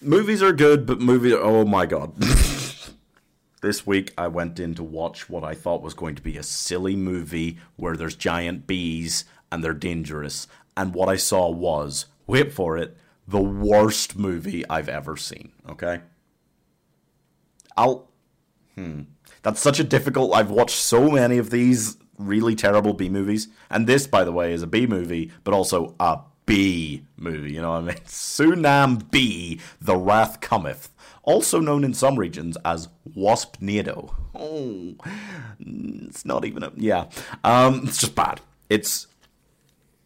[0.00, 1.34] Movies are good, but movies.
[1.36, 2.14] Oh my god.
[3.62, 6.42] this week I went in to watch what I thought was going to be a
[6.42, 10.46] silly movie where there's giant bees and they're dangerous.
[10.76, 12.96] And what I saw was, wait for it,
[13.26, 15.52] the worst movie I've ever seen.
[15.68, 16.00] Okay?
[17.76, 18.08] I'll.
[18.74, 19.02] Hmm.
[19.42, 20.34] That's such a difficult.
[20.34, 23.48] I've watched so many of these really terrible B movies.
[23.70, 27.52] And this, by the way, is a B movie, but also a B movie.
[27.52, 27.96] You know what I mean?
[28.06, 30.88] Tsunambee, The Wrath Cometh.
[31.22, 34.14] Also known in some regions as Waspnado.
[34.34, 34.94] Oh,
[35.60, 36.72] it's not even a.
[36.76, 37.06] Yeah.
[37.44, 38.40] Um, it's just bad.
[38.70, 39.07] It's.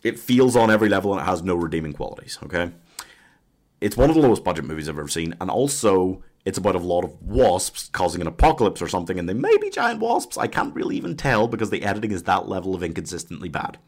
[0.03, 2.73] It feels on every level and it has no redeeming qualities, okay?
[3.81, 6.81] It's one of the lowest budget movies I've ever seen, and also it's about a
[6.81, 10.37] lot of wasps causing an apocalypse or something, and they may be giant wasps.
[10.37, 13.79] I can't really even tell because the editing is that level of inconsistently bad.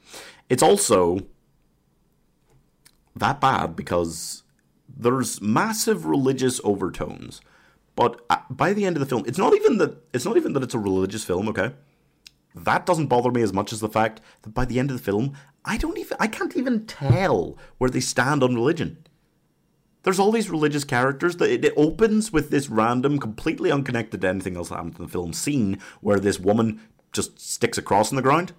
[0.48, 1.20] It's also
[3.16, 4.42] that bad because
[4.88, 7.40] there's massive religious overtones,
[7.96, 10.52] but uh, by the end of the film, it's not even that it's not even
[10.52, 11.48] that it's a religious film.
[11.48, 11.72] Okay,
[12.54, 15.02] that doesn't bother me as much as the fact that by the end of the
[15.02, 19.04] film, I don't even I can't even tell where they stand on religion.
[20.02, 24.54] There's all these religious characters that it, opens with this random, completely unconnected to anything
[24.54, 26.80] else that happened in the film scene where this woman
[27.12, 28.52] just sticks a cross in the ground.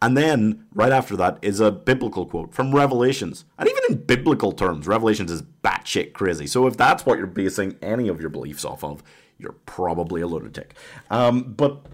[0.00, 3.44] And then, right after that, is a biblical quote from Revelations.
[3.58, 6.46] And even in biblical terms, Revelations is batshit crazy.
[6.46, 9.02] So if that's what you're basing any of your beliefs off of,
[9.38, 10.74] you're probably a lunatic.
[11.10, 11.86] Um, but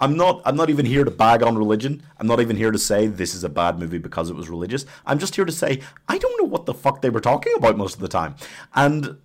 [0.00, 2.02] I'm not I'm not even here to bag on religion.
[2.18, 4.86] I'm not even here to say this is a bad movie because it was religious.
[5.04, 7.76] I'm just here to say I don't know what the fuck they were talking about
[7.76, 8.36] most of the time.
[8.74, 9.18] And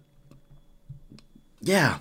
[1.61, 1.99] yeah.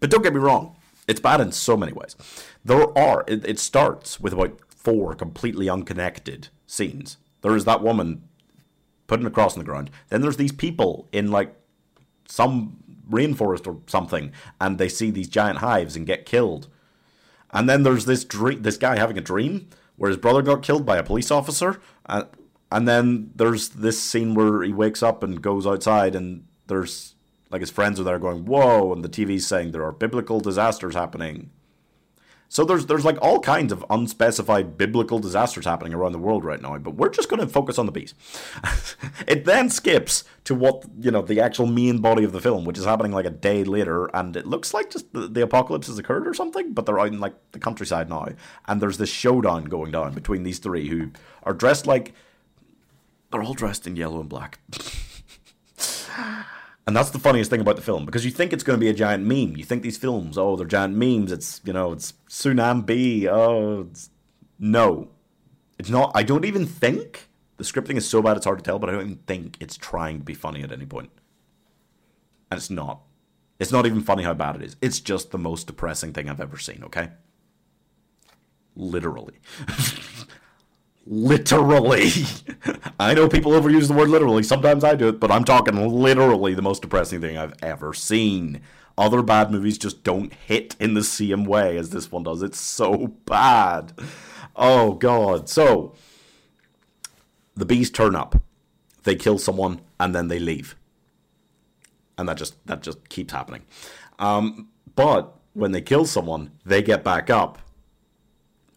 [0.00, 0.76] But don't get me wrong.
[1.06, 2.16] It's bad in so many ways.
[2.64, 7.18] There are it, it starts with about four completely unconnected scenes.
[7.42, 8.22] There is that woman
[9.06, 9.90] putting a cross on the ground.
[10.08, 11.54] Then there's these people in like
[12.26, 12.78] some
[13.10, 16.68] rainforest or something and they see these giant hives and get killed
[17.52, 20.86] and then there's this dream, this guy having a dream where his brother got killed
[20.86, 21.80] by a police officer.
[22.06, 22.26] And,
[22.70, 27.14] and then there's this scene where he wakes up and goes outside, and there's
[27.50, 30.94] like his friends are there going, "Whoa!" and the TV's saying there are biblical disasters
[30.94, 31.50] happening.
[32.50, 36.60] So there's there's like all kinds of unspecified biblical disasters happening around the world right
[36.60, 38.14] now, but we're just going to focus on the bees.
[39.26, 42.78] it then skips to what you know the actual main body of the film, which
[42.78, 45.98] is happening like a day later, and it looks like just the, the apocalypse has
[45.98, 48.28] occurred or something, but they're out in like the countryside now,
[48.66, 51.10] and there's this showdown going down between these three who
[51.42, 52.14] are dressed like
[53.30, 54.58] they're all dressed in yellow and black.
[56.88, 58.88] And that's the funniest thing about the film because you think it's going to be
[58.88, 59.58] a giant meme.
[59.58, 61.30] You think these films, oh, they're giant memes.
[61.30, 63.26] It's you know, it's Tsunambee.
[63.26, 63.90] Oh,
[64.58, 65.10] no,
[65.78, 66.12] it's not.
[66.14, 67.28] I don't even think
[67.58, 68.78] the scripting is so bad it's hard to tell.
[68.78, 71.10] But I don't even think it's trying to be funny at any point,
[72.50, 73.02] and it's not.
[73.58, 74.76] It's not even funny how bad it is.
[74.80, 76.84] It's just the most depressing thing I've ever seen.
[76.84, 77.10] Okay,
[78.74, 79.34] literally.
[81.08, 82.10] literally.
[83.00, 84.42] I know people overuse the word literally.
[84.42, 88.60] Sometimes I do it, but I'm talking literally the most depressing thing I've ever seen.
[88.96, 92.42] Other bad movies just don't hit in the same way as this one does.
[92.42, 93.92] It's so bad.
[94.54, 95.48] Oh, God.
[95.48, 95.94] So,
[97.56, 98.40] the bees turn up,
[99.04, 100.76] they kill someone, and then they leave.
[102.16, 103.62] And that just that just keeps happening.
[104.18, 107.58] Um, but when they kill someone, they get back up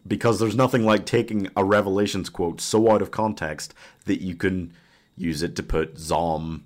[0.07, 3.73] because there's nothing like taking a Revelations quote so out of context
[4.05, 4.73] that you can
[5.15, 6.63] use it to put zombies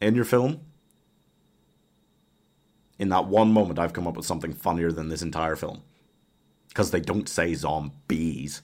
[0.00, 0.60] in your film.
[2.98, 5.82] In that one moment, I've come up with something funnier than this entire film.
[6.68, 8.62] Because they don't say zombies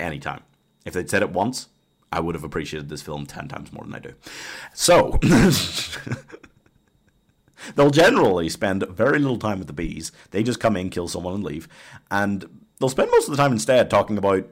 [0.00, 0.42] anytime.
[0.84, 1.68] If they'd said it once,
[2.10, 4.14] I would have appreciated this film 10 times more than I do.
[4.74, 5.18] So,
[7.74, 10.12] They'll generally spend very little time with the bees.
[10.30, 11.68] They just come in, kill someone, and leave.
[12.10, 14.48] And they'll spend most of the time instead talking about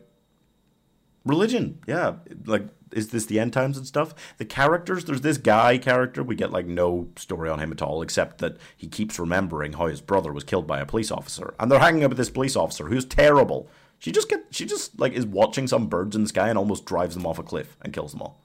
[1.25, 1.79] religion.
[1.87, 2.15] Yeah,
[2.47, 4.15] like is this the end times and stuff?
[4.39, 6.23] The characters, there's this guy character.
[6.23, 9.87] We get like no story on him at all, except that he keeps remembering how
[9.87, 12.57] his brother was killed by a police officer, and they're hanging out with this police
[12.57, 13.69] officer who's terrible.
[13.99, 16.87] She just get she just like is watching some birds in the sky and almost
[16.87, 18.41] drives them off a cliff and kills them all.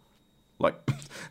[0.59, 0.75] Like,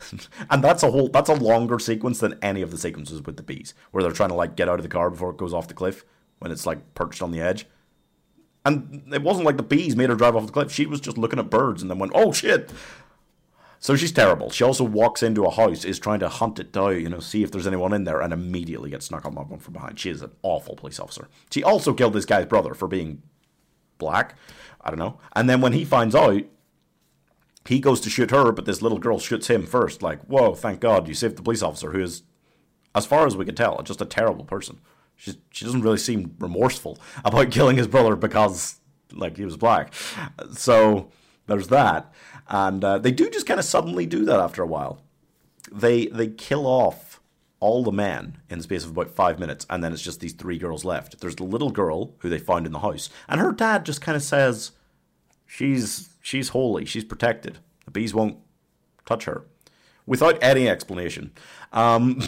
[0.50, 3.42] and that's a whole that's a longer sequence than any of the sequences with the
[3.42, 5.68] bees, where they're trying to like get out of the car before it goes off
[5.68, 6.04] the cliff
[6.38, 7.66] when it's like perched on the edge.
[8.66, 10.72] And it wasn't like the bees made her drive off the cliff.
[10.72, 12.72] She was just looking at birds and then went, "Oh shit!"
[13.84, 14.48] So she's terrible.
[14.48, 17.42] She also walks into a house, is trying to hunt it down, you know, see
[17.42, 20.00] if there's anyone in there, and immediately gets snuck on that one from behind.
[20.00, 21.28] She is an awful police officer.
[21.50, 23.22] She also killed this guy's brother for being
[23.98, 24.36] black.
[24.80, 25.18] I don't know.
[25.36, 26.44] And then when he finds out,
[27.66, 30.02] he goes to shoot her, but this little girl shoots him first.
[30.02, 32.22] Like, whoa, thank God you saved the police officer, who is,
[32.94, 34.80] as far as we can tell, just a terrible person.
[35.16, 38.80] She she doesn't really seem remorseful about killing his brother because
[39.12, 39.94] like he was black.
[40.52, 41.10] So
[41.46, 42.12] there's that,
[42.48, 45.00] and uh, they do just kind of suddenly do that after a while.
[45.72, 47.20] They they kill off
[47.60, 50.34] all the men in the space of about five minutes, and then it's just these
[50.34, 51.20] three girls left.
[51.20, 54.16] There's the little girl who they found in the house, and her dad just kind
[54.16, 54.72] of says,
[55.46, 57.58] "She's she's holy, she's protected.
[57.84, 58.38] The bees won't
[59.04, 59.44] touch her,"
[60.06, 61.32] without any explanation.
[61.72, 62.20] Um,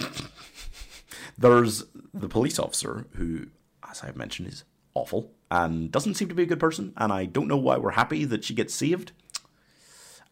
[1.39, 3.47] there's the police officer who,
[3.89, 7.25] as I've mentioned, is awful and doesn't seem to be a good person, and I
[7.25, 9.13] don't know why we're happy that she gets saved.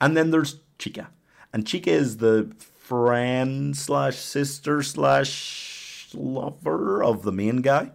[0.01, 1.11] And then there's Chica,
[1.53, 7.93] and Chica is the friend slash sister slash lover of the main guy,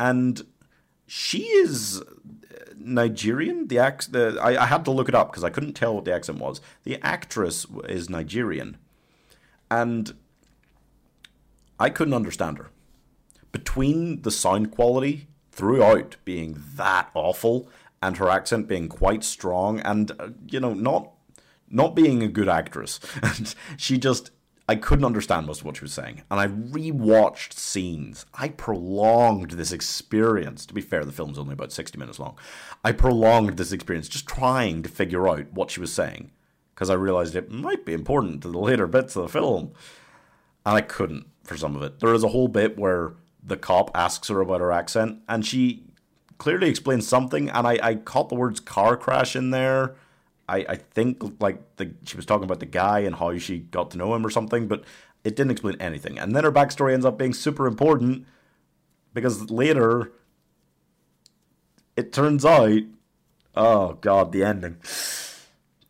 [0.00, 0.42] and
[1.06, 2.02] she is
[2.80, 3.68] Nigerian.
[3.68, 6.04] The act, the, I, I had to look it up because I couldn't tell what
[6.04, 6.60] the accent was.
[6.84, 8.76] The actress is Nigerian,
[9.70, 10.14] and
[11.78, 12.70] I couldn't understand her.
[13.52, 17.68] Between the sound quality throughout being that awful
[18.00, 21.10] and her accent being quite strong and uh, you know not
[21.68, 23.00] not being a good actress
[23.76, 24.30] she just
[24.68, 29.52] I couldn't understand most of what she was saying and I rewatched scenes I prolonged
[29.52, 32.38] this experience to be fair the film's only about 60 minutes long
[32.84, 36.30] I prolonged this experience just trying to figure out what she was saying
[36.74, 39.72] because I realized it might be important to the later bits of the film
[40.66, 43.14] and I couldn't for some of it there is a whole bit where
[43.48, 45.84] the cop asks her about her accent, and she
[46.38, 47.48] clearly explains something.
[47.48, 49.96] And I, I caught the words car crash in there.
[50.48, 53.90] I, I think like the she was talking about the guy and how she got
[53.92, 54.84] to know him or something, but
[55.24, 56.18] it didn't explain anything.
[56.18, 58.26] And then her backstory ends up being super important
[59.12, 60.12] because later
[61.96, 62.82] it turns out,
[63.54, 64.78] oh god, the ending.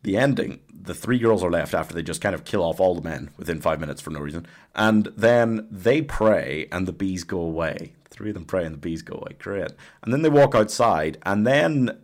[0.01, 2.95] The ending the three girls are left after they just kind of kill off all
[2.95, 4.47] the men within five minutes for no reason.
[4.75, 7.93] And then they pray and the bees go away.
[8.09, 9.35] Three of them pray and the bees go away.
[9.37, 9.71] Great.
[10.01, 11.99] And then they walk outside and then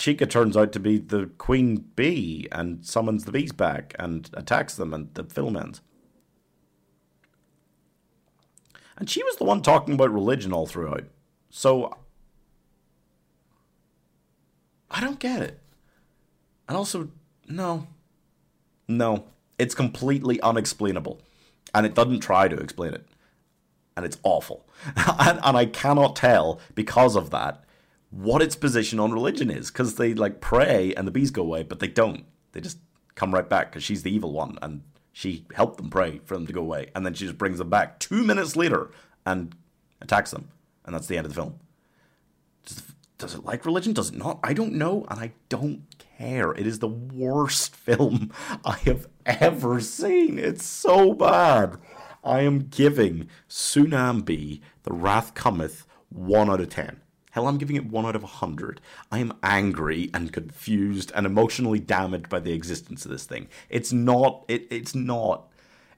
[0.00, 4.74] Chica turns out to be the queen bee and summons the bees back and attacks
[4.74, 5.82] them and the film ends.
[8.96, 11.04] And she was the one talking about religion all throughout.
[11.50, 11.98] So
[14.90, 15.60] I don't get it.
[16.66, 17.10] And also
[17.46, 17.86] no.
[18.88, 19.26] No.
[19.58, 21.20] It's completely unexplainable.
[21.74, 23.06] And it doesn't try to explain it.
[23.98, 24.66] And it's awful.
[24.96, 27.64] and, and I cannot tell, because of that,
[28.10, 29.70] what its position on religion is.
[29.70, 32.24] Because they, like, pray and the bees go away, but they don't.
[32.52, 32.78] They just
[33.14, 34.58] come right back because she's the evil one.
[34.60, 34.82] And
[35.12, 36.90] she helped them pray for them to go away.
[36.94, 38.90] And then she just brings them back two minutes later
[39.24, 39.54] and
[40.00, 40.50] attacks them.
[40.84, 41.58] And that's the end of the film.
[42.64, 42.82] Does,
[43.18, 43.92] does it like religion?
[43.92, 44.40] Does it not?
[44.42, 45.06] I don't know.
[45.10, 45.82] And I don't
[46.18, 46.52] care.
[46.52, 48.32] It is the worst film
[48.64, 50.38] I have ever seen.
[50.38, 51.76] It's so bad.
[52.22, 57.00] I am giving Tsunami, The Wrath Cometh, 1 out of 10.
[57.30, 58.80] Hell, I'm giving it 1 out of 100.
[59.12, 63.48] I am angry and confused and emotionally damaged by the existence of this thing.
[63.68, 65.48] It's not, it, it's not,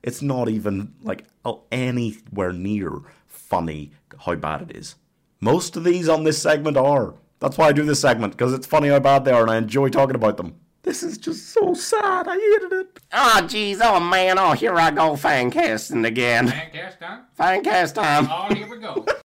[0.03, 1.25] it's not even like
[1.71, 3.93] anywhere near funny
[4.27, 4.97] how bad it is.
[5.41, 7.15] Most of these on this segment are.
[7.41, 9.57] That's why I do this segment, because it's funny how bad they are and I
[9.57, 10.55] enjoy talking about them.
[10.83, 12.27] This is just so sad.
[12.29, 13.01] I hated it.
[13.13, 13.79] Oh, jeez.
[13.81, 14.39] Oh, man.
[14.39, 16.49] Oh, here I go fan casting again.
[16.49, 17.25] Fan cast time?
[17.35, 18.29] Fan cast time.
[18.31, 19.07] Oh, here we go.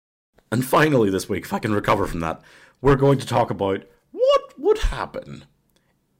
[0.51, 2.41] and finally, this week, if I can recover from that,
[2.81, 5.45] we're going to talk about what would happen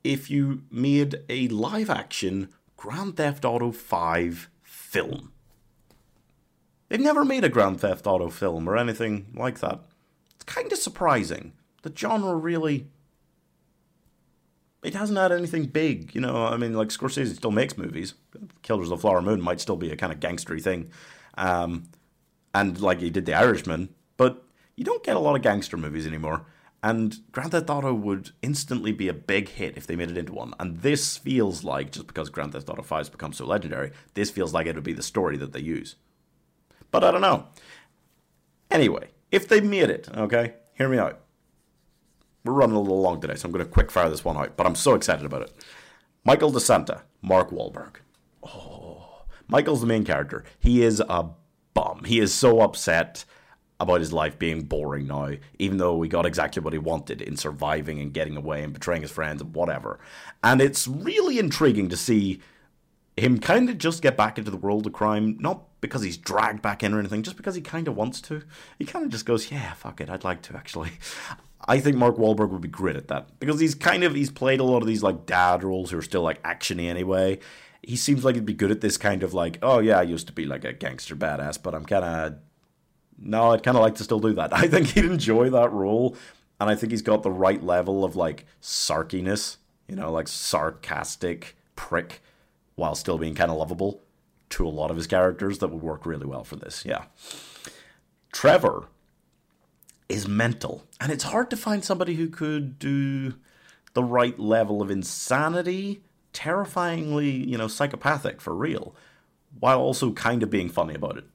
[0.03, 5.32] if you made a live action Grand Theft Auto 5 film.
[6.89, 9.82] They've never made a Grand Theft Auto film or anything like that.
[10.36, 12.88] It's kind of surprising the genre really
[14.84, 16.45] it hasn't had anything big, you know.
[16.45, 18.13] I mean, like Scorsese still makes movies.
[18.61, 20.89] Killers of the Flower Moon might still be a kind of gangstery thing,
[21.38, 21.89] um,
[22.53, 24.43] and like he did The Irishman, but
[24.76, 26.45] you don't get a lot of gangster movies anymore.
[26.84, 30.34] And Grand Theft Auto would instantly be a big hit if they made it into
[30.34, 30.53] one.
[30.59, 34.30] And this feels like, just because Grand Theft Auto 5 has become so legendary, this
[34.30, 35.95] feels like it would be the story that they use.
[36.91, 37.47] But I don't know.
[38.70, 41.20] Anyway, if they made it, okay, hear me out.
[42.43, 44.55] We're running a little long today, so I'm going to quick fire this one out,
[44.55, 45.51] but I'm so excited about it.
[46.24, 47.95] Michael De Santa, Mark Wahlberg.
[48.43, 50.43] Oh, Michael's the main character.
[50.59, 51.30] He is a
[51.74, 52.03] bum.
[52.05, 53.26] He is so upset
[53.80, 57.38] about his life being boring now, even though he got exactly what he wanted in
[57.38, 59.99] surviving and getting away and betraying his friends and whatever.
[60.43, 62.41] And it's really intriguing to see
[63.15, 66.61] him kind of just get back into the world of crime, not because he's dragged
[66.61, 68.43] back in or anything, just because he kind of wants to.
[68.80, 70.91] He kind of just goes, yeah, fuck it, I'd like to actually.
[71.67, 74.59] I think Mark Wahlberg would be great at that because he's kind of he's played
[74.59, 77.39] a lot of these like dad roles who are still like actiony anyway.
[77.82, 80.28] He seems like he'd be good at this kind of like, oh yeah, I used
[80.28, 82.36] to be like a gangster badass, but I'm kind of
[83.18, 84.53] no, I'd kind of like to still do that.
[84.55, 86.15] I think he'd enjoy that role,
[86.59, 89.57] and I think he's got the right level of like sarkiness,
[89.88, 92.22] you know, like sarcastic prick,
[92.76, 94.01] while still being kind of lovable
[94.49, 96.86] to a lot of his characters that would work really well for this.
[96.86, 97.05] Yeah.
[98.32, 98.88] Trevor
[100.09, 103.34] is mental, and it's hard to find somebody who could do
[103.93, 106.01] the right level of insanity,
[106.32, 108.95] terrifyingly, you know, psychopathic for real,
[109.59, 111.26] while also kind of being funny about it.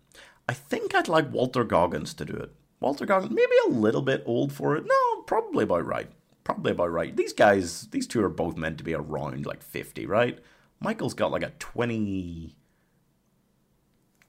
[0.53, 2.53] I think I'd like Walton Goggins to do it.
[2.79, 4.85] Walton Goggins, maybe a little bit old for it.
[4.85, 6.11] No, probably about right.
[6.45, 7.17] Probably about right.
[7.17, 10.39] These guys, these two are both meant to be around like 50, right?
[10.79, 12.55] Michael's got like a 20,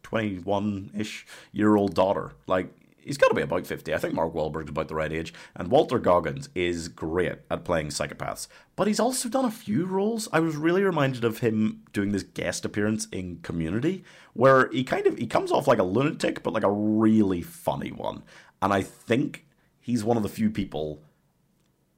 [0.02, 2.32] 21 ish year old daughter.
[2.48, 2.74] Like,
[3.04, 3.94] he's got to be about 50.
[3.94, 5.34] I think Mark Wahlberg's about the right age.
[5.56, 8.48] And Walton Goggins is great at playing psychopaths.
[8.76, 10.28] But he's also done a few roles.
[10.32, 15.06] I was really reminded of him doing this guest appearance in Community, where he kind
[15.08, 18.24] of he comes off like a lunatic, but like a really funny one.
[18.62, 19.46] And I think
[19.80, 21.02] he's one of the few people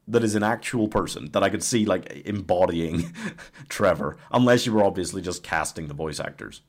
[0.08, 3.14] that is an actual person that I could see like embodying
[3.70, 6.62] Trevor, unless you were obviously just casting the voice actors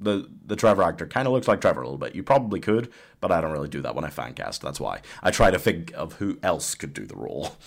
[0.00, 2.14] the the Trevor actor kind of looks like Trevor a little bit.
[2.14, 2.90] You probably could,
[3.20, 4.62] but I don't really do that when I fan cast.
[4.62, 7.56] That's why I try to think of who else could do the role.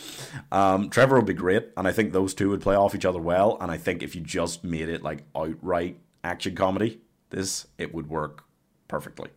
[0.52, 3.20] Um, Trevor would be great, and I think those two would play off each other
[3.20, 3.58] well.
[3.62, 8.10] And I think if you just made it like outright action comedy, this it would
[8.10, 8.44] work
[8.88, 9.30] perfectly.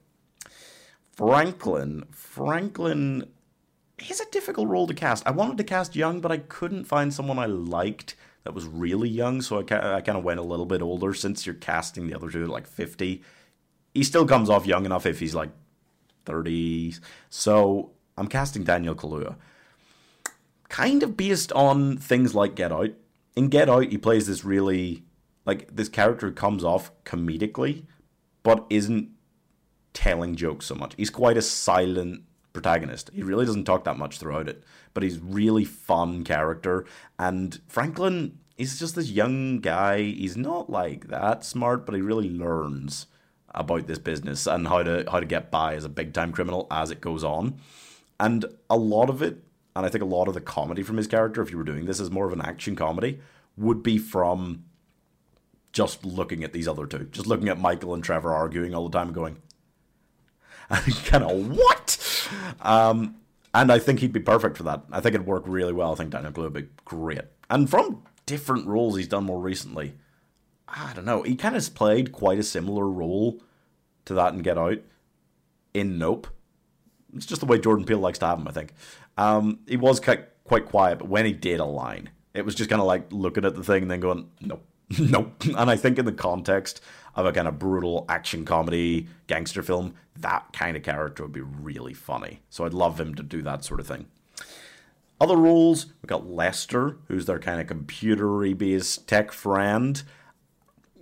[1.12, 3.28] Franklin, Franklin,
[3.98, 5.26] he's a difficult role to cast.
[5.26, 9.08] I wanted to cast young, but I couldn't find someone I liked that was really
[9.08, 12.14] young, so I, I kind of went a little bit older since you're casting the
[12.14, 13.22] other two like 50.
[13.94, 15.50] He still comes off young enough if he's like
[16.26, 16.94] 30.
[17.30, 19.36] So I'm casting Daniel Kaluuya.
[20.68, 22.90] Kind of based on things like Get Out.
[23.34, 25.04] In Get Out, he plays this really,
[25.46, 27.84] like, this character comes off comedically,
[28.42, 29.10] but isn't
[29.92, 30.94] telling jokes so much.
[30.96, 32.22] He's quite a silent
[32.54, 33.10] protagonist.
[33.12, 36.86] He really doesn't talk that much throughout it, but he's really fun character.
[37.18, 40.00] And Franklin is just this young guy.
[40.00, 43.06] He's not like that smart, but he really learns
[43.54, 46.66] about this business and how to how to get by as a big time criminal
[46.70, 47.58] as it goes on.
[48.18, 49.42] And a lot of it,
[49.76, 51.84] and I think a lot of the comedy from his character, if you were doing
[51.84, 53.20] this as more of an action comedy,
[53.56, 54.64] would be from
[55.72, 58.96] just looking at these other two, just looking at Michael and Trevor arguing all the
[58.96, 59.36] time, and going,
[61.04, 61.83] kind of what?
[62.60, 63.16] Um,
[63.52, 64.82] and I think he'd be perfect for that.
[64.90, 65.92] I think it'd work really well.
[65.92, 67.22] I think Daniel Kaluuya would be great.
[67.48, 69.94] And from different roles he's done more recently,
[70.66, 71.22] I don't know.
[71.22, 73.40] He kind of played quite a similar role
[74.06, 74.78] to that in Get Out
[75.72, 76.26] in Nope.
[77.14, 78.72] It's just the way Jordan Peele likes to have him, I think.
[79.16, 82.68] Um, he was quite, quite quiet, but when he did a line, it was just
[82.68, 84.66] kind of like looking at the thing and then going, nope,
[84.98, 85.44] nope.
[85.44, 86.80] And I think in the context
[87.16, 91.40] of a kind of brutal action comedy gangster film, that kind of character would be
[91.40, 92.40] really funny.
[92.50, 94.06] So I'd love him to do that sort of thing.
[95.20, 100.02] Other roles, we've got Lester, who's their kind of computery based tech friend.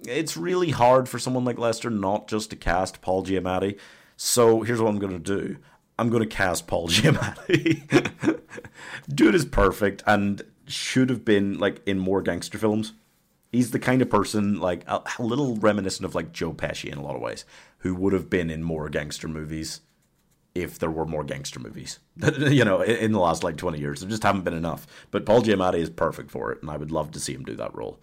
[0.06, 3.78] It's really hard for someone like Lester not just to cast Paul Giamatti.
[4.16, 5.56] So here's what I'm going to do.
[5.98, 8.40] I'm going to cast Paul Giamatti.
[9.08, 12.92] Dude is perfect and should have been like in more gangster films
[13.52, 16.98] he's the kind of person like a, a, little reminiscent of like Joe Pesci in
[16.98, 17.44] a lot of ways,
[17.78, 19.82] who would have been in more gangster movies
[20.54, 22.00] if there were more gangster movies.
[22.38, 24.86] you know, in, in, the last like twenty years, there just haven't been enough.
[25.10, 27.54] But Paul Giamatti is perfect for it, and I would love to see him do
[27.56, 28.00] that role.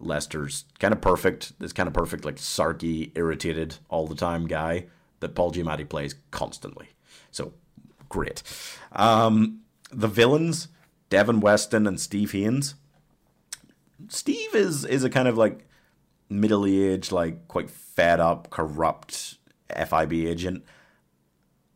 [0.00, 1.58] Lester's kind of perfect.
[1.58, 4.86] This kind of perfect, like sarky, irritated all the time guy
[5.20, 6.88] that Paul Giamatti plays constantly.
[7.30, 7.52] So
[8.08, 8.42] great.
[8.92, 10.68] Um, the villains,
[11.10, 12.74] Devin Weston and Steve Haines
[14.08, 15.66] Steve is is a kind of like
[16.30, 19.38] middle aged, like quite fed up, corrupt
[19.74, 20.64] FIB agent.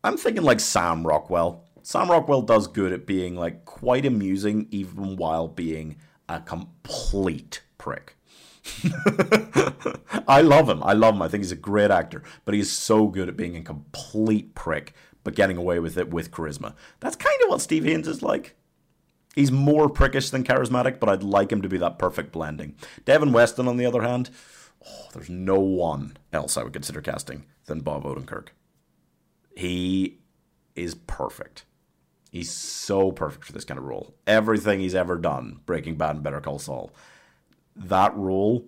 [0.03, 1.65] I'm thinking like Sam Rockwell.
[1.81, 5.97] Sam Rockwell does good at being like quite amusing, even while being
[6.29, 8.15] a complete prick.
[10.27, 10.81] I love him.
[10.83, 11.21] I love him.
[11.21, 14.93] I think he's a great actor, but he's so good at being a complete prick,
[15.23, 16.73] but getting away with it with charisma.
[17.01, 18.55] That's kind of what Steve Haines is like.
[19.33, 22.75] He's more prickish than charismatic, but I'd like him to be that perfect blending.
[23.05, 24.29] Devin Weston, on the other hand,
[24.87, 28.49] oh, there's no one else I would consider casting than Bob Odenkirk.
[29.55, 30.19] He
[30.75, 31.65] is perfect.
[32.31, 34.15] He's so perfect for this kind of role.
[34.25, 36.91] Everything he's ever done, Breaking Bad and Better Call Saul,
[37.75, 38.65] that role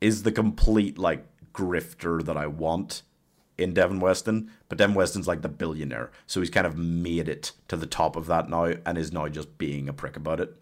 [0.00, 3.02] is the complete like grifter that I want
[3.58, 7.52] in Devin Weston, but Devin Weston's like the billionaire, so he's kind of made it
[7.68, 10.56] to the top of that now and is now just being a prick about it.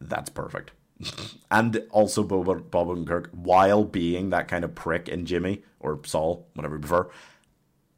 [0.00, 0.72] That's perfect.
[1.50, 6.46] and also Bob, Bob Odenkirk, while being that kind of prick in Jimmy or Saul,
[6.54, 7.08] whatever you prefer,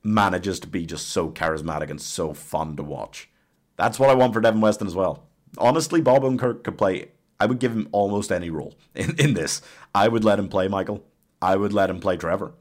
[0.03, 3.29] manages to be just so charismatic and so fun to watch.
[3.77, 5.27] That's what I want for Devin Weston as well.
[5.59, 7.09] Honestly, Bob Odenkirk could play.
[7.39, 9.63] I would give him almost any role in, in this.
[9.95, 11.05] I would let him play Michael.
[11.41, 12.53] I would let him play Trevor.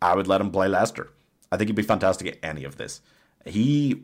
[0.00, 1.10] I would let him play Lester.
[1.50, 3.00] I think he'd be fantastic at any of this.
[3.44, 4.02] He,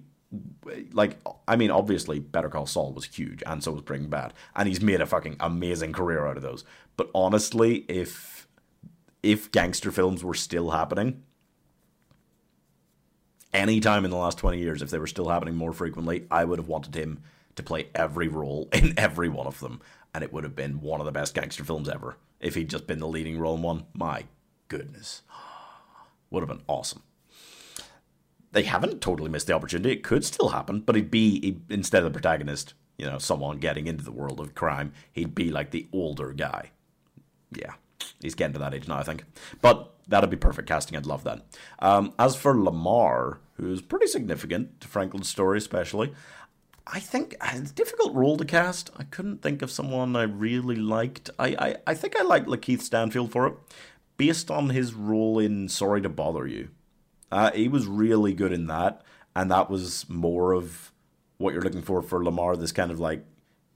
[0.92, 4.68] like, I mean, obviously, Better Call Saul was huge, and so was Breaking Bad, and
[4.68, 6.64] he's made a fucking amazing career out of those.
[6.96, 8.46] But honestly, if
[9.22, 11.22] if gangster films were still happening,
[13.52, 16.44] any time in the last 20 years, if they were still happening more frequently, I
[16.44, 17.22] would have wanted him
[17.56, 19.80] to play every role in every one of them.
[20.14, 22.16] And it would have been one of the best gangster films ever.
[22.40, 24.24] If he'd just been the leading role in one, my
[24.68, 25.22] goodness.
[26.32, 27.02] Would have been awesome.
[28.52, 29.92] They haven't totally missed the opportunity.
[29.92, 33.86] It could still happen, but he'd be, instead of the protagonist, you know, someone getting
[33.86, 36.70] into the world of crime, he'd be like the older guy.
[37.54, 37.74] Yeah,
[38.20, 39.24] he's getting to that age now, I think.
[39.60, 40.96] But that'd be perfect casting.
[40.96, 41.44] I'd love that.
[41.78, 46.14] Um, as for Lamar, who's pretty significant to Franklin's story, especially,
[46.86, 48.90] I think it's a difficult role to cast.
[48.96, 51.30] I couldn't think of someone I really liked.
[51.38, 53.54] I, I, I think I like Lakeith Stanfield for it,
[54.22, 56.68] based on his role in Sorry to Bother You.
[57.32, 59.02] Uh, he was really good in that,
[59.34, 60.92] and that was more of
[61.38, 62.56] what you're looking for for Lamar.
[62.56, 63.24] This kind of like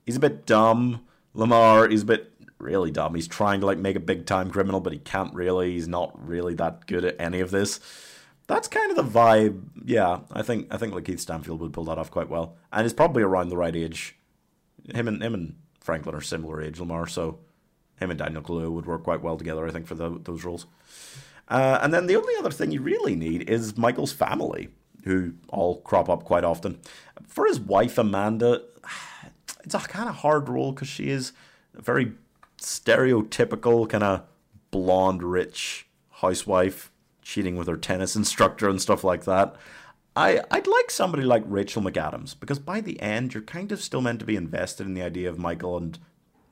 [0.05, 1.05] he's a bit dumb.
[1.35, 3.17] Lamar, he's a bit really dumb.
[3.17, 5.73] He's trying to like make a big time criminal, but he can't really.
[5.73, 7.81] He's not really that good at any of this.
[8.47, 9.65] That's kind of the vibe.
[9.85, 12.93] Yeah, I think I think Lakeith Stanfield would pull that off quite well, and he's
[12.93, 14.17] probably around the right age.
[14.95, 17.41] Him and him and Franklin are similar age, Lamar, so
[17.99, 19.67] him and Daniel Kaluuya would work quite well together.
[19.67, 20.67] I think for the, those roles.
[21.49, 24.69] Uh, and then the only other thing you really need is Michael's family,
[25.05, 26.81] who all crop up quite often.
[27.27, 28.63] For his wife Amanda,
[29.65, 31.33] it's a kind of hard role because she is
[31.77, 32.13] a very
[32.59, 34.23] stereotypical kind of
[34.71, 36.91] blonde, rich housewife
[37.23, 39.55] cheating with her tennis instructor and stuff like that.
[40.15, 44.01] I, I'd like somebody like Rachel McAdams because by the end you're kind of still
[44.01, 45.99] meant to be invested in the idea of Michael and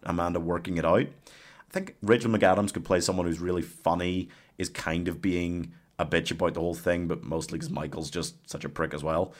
[0.04, 1.06] Amanda working it out.
[1.06, 4.28] I think Rachel McAdams could play someone who's really funny,
[4.58, 8.48] is kind of being a bitch about the whole thing, but mostly because Michael's just
[8.48, 9.32] such a prick as well.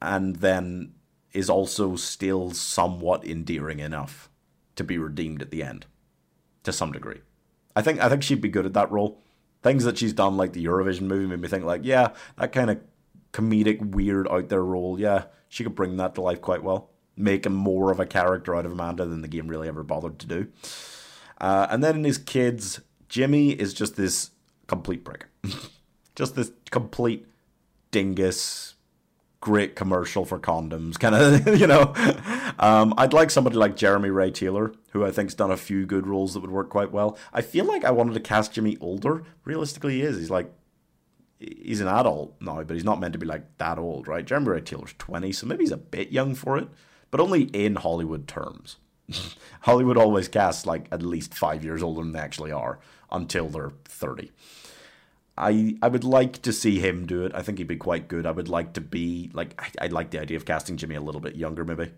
[0.00, 0.94] And then
[1.32, 4.30] is also still somewhat endearing enough
[4.76, 5.86] to be redeemed at the end,
[6.62, 7.20] to some degree.
[7.74, 9.20] I think I think she'd be good at that role.
[9.62, 12.70] Things that she's done, like the Eurovision movie, made me think like, yeah, that kind
[12.70, 12.80] of
[13.32, 14.98] comedic, weird, out there role.
[14.98, 16.90] Yeah, she could bring that to life quite well.
[17.16, 20.18] Make him more of a character out of Amanda than the game really ever bothered
[20.18, 20.48] to do.
[21.40, 24.30] Uh, and then in his kids, Jimmy is just this
[24.66, 25.26] complete prick,
[26.14, 27.26] just this complete
[27.90, 28.74] dingus,
[29.40, 31.94] great commercial for condoms, kind of, you know.
[32.58, 36.06] Um, I'd like somebody like Jeremy Ray Taylor, who I think's done a few good
[36.06, 37.18] roles that would work quite well.
[37.32, 39.22] I feel like I wanted to cast Jimmy older.
[39.44, 40.18] Realistically, he is.
[40.18, 40.52] He's like,
[41.38, 44.24] he's an adult now, but he's not meant to be like that old, right?
[44.24, 46.68] Jeremy Ray Taylor's 20, so maybe he's a bit young for it,
[47.10, 48.76] but only in Hollywood terms.
[49.60, 52.78] Hollywood always casts like at least five years older than they actually are
[53.10, 54.32] until they're 30.
[55.38, 57.32] I I would like to see him do it.
[57.34, 58.26] I think he'd be quite good.
[58.26, 61.00] I would like to be like I, I like the idea of casting Jimmy a
[61.00, 61.92] little bit younger, maybe.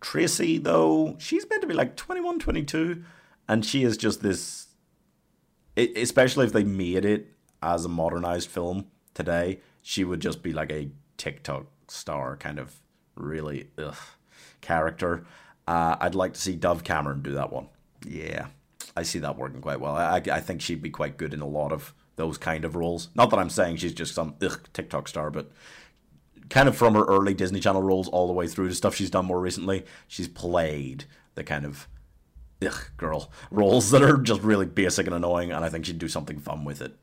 [0.00, 3.02] Tracy though, she's meant to be like 21, 22,
[3.48, 4.66] and she is just this.
[5.76, 10.70] Especially if they made it as a modernized film today, she would just be like
[10.70, 12.80] a TikTok star kind of
[13.16, 13.96] really ugh,
[14.60, 15.24] character.
[15.66, 17.68] Uh, I'd like to see Dove Cameron do that one.
[18.06, 18.46] Yeah,
[18.96, 19.96] I see that working quite well.
[19.96, 23.08] I, I think she'd be quite good in a lot of those kind of roles.
[23.14, 25.50] Not that I'm saying she's just some ugh, TikTok star, but
[26.48, 29.10] kind of from her early Disney Channel roles all the way through to stuff she's
[29.10, 31.88] done more recently, she's played the kind of
[32.64, 36.08] ugh, girl roles that are just really basic and annoying, and I think she'd do
[36.08, 36.96] something fun with it.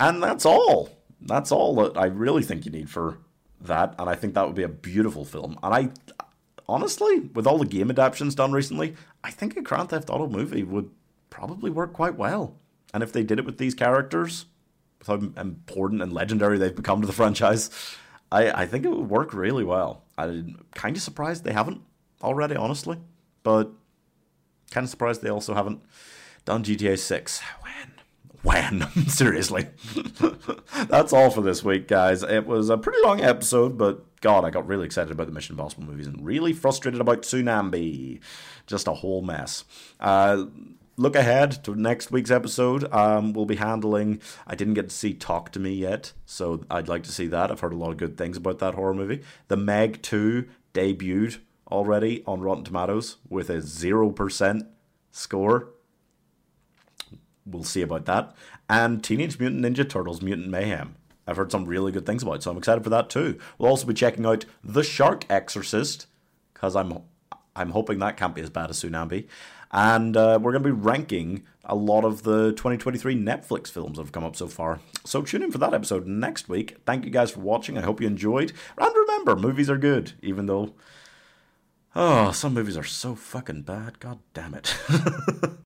[0.00, 0.90] And that's all.
[1.20, 3.18] That's all that I really think you need for
[3.66, 5.58] that, and I think that would be a beautiful film.
[5.62, 5.90] And I
[6.68, 10.62] honestly, with all the game adaptations done recently, I think a Grand Theft Auto movie
[10.62, 10.90] would
[11.30, 12.56] probably work quite well.
[12.92, 14.46] And if they did it with these characters,
[14.98, 17.70] with how important and legendary they've become to the franchise,
[18.30, 20.04] I, I think it would work really well.
[20.16, 21.82] I'm kind of surprised they haven't
[22.22, 22.98] already, honestly,
[23.42, 23.70] but
[24.70, 25.82] kind of surprised they also haven't
[26.44, 27.40] done GTA 6.
[28.44, 28.86] When?
[29.08, 29.66] Seriously.
[30.86, 32.22] That's all for this week, guys.
[32.22, 35.54] It was a pretty long episode, but God, I got really excited about the Mission
[35.54, 38.20] Impossible movies and really frustrated about Tsunambee.
[38.66, 39.64] Just a whole mess.
[39.98, 40.44] Uh,
[40.96, 42.84] look ahead to next week's episode.
[42.92, 44.20] Um, we'll be handling.
[44.46, 47.50] I didn't get to see Talk to Me yet, so I'd like to see that.
[47.50, 49.22] I've heard a lot of good things about that horror movie.
[49.48, 51.38] The Meg 2 debuted
[51.70, 54.66] already on Rotten Tomatoes with a 0%
[55.12, 55.73] score.
[57.46, 58.34] We'll see about that.
[58.68, 60.96] And Teenage Mutant Ninja Turtles Mutant Mayhem.
[61.26, 63.38] I've heard some really good things about so I'm excited for that too.
[63.58, 66.06] We'll also be checking out The Shark Exorcist,
[66.52, 66.98] because I'm
[67.56, 69.26] I'm hoping that can't be as bad as Tsunambee.
[69.70, 74.02] And uh, we're going to be ranking a lot of the 2023 Netflix films that
[74.02, 74.80] have come up so far.
[75.04, 76.76] So tune in for that episode next week.
[76.86, 77.76] Thank you guys for watching.
[77.76, 78.52] I hope you enjoyed.
[78.78, 80.74] And remember, movies are good, even though.
[81.96, 84.00] Oh, some movies are so fucking bad.
[84.00, 84.76] God damn it.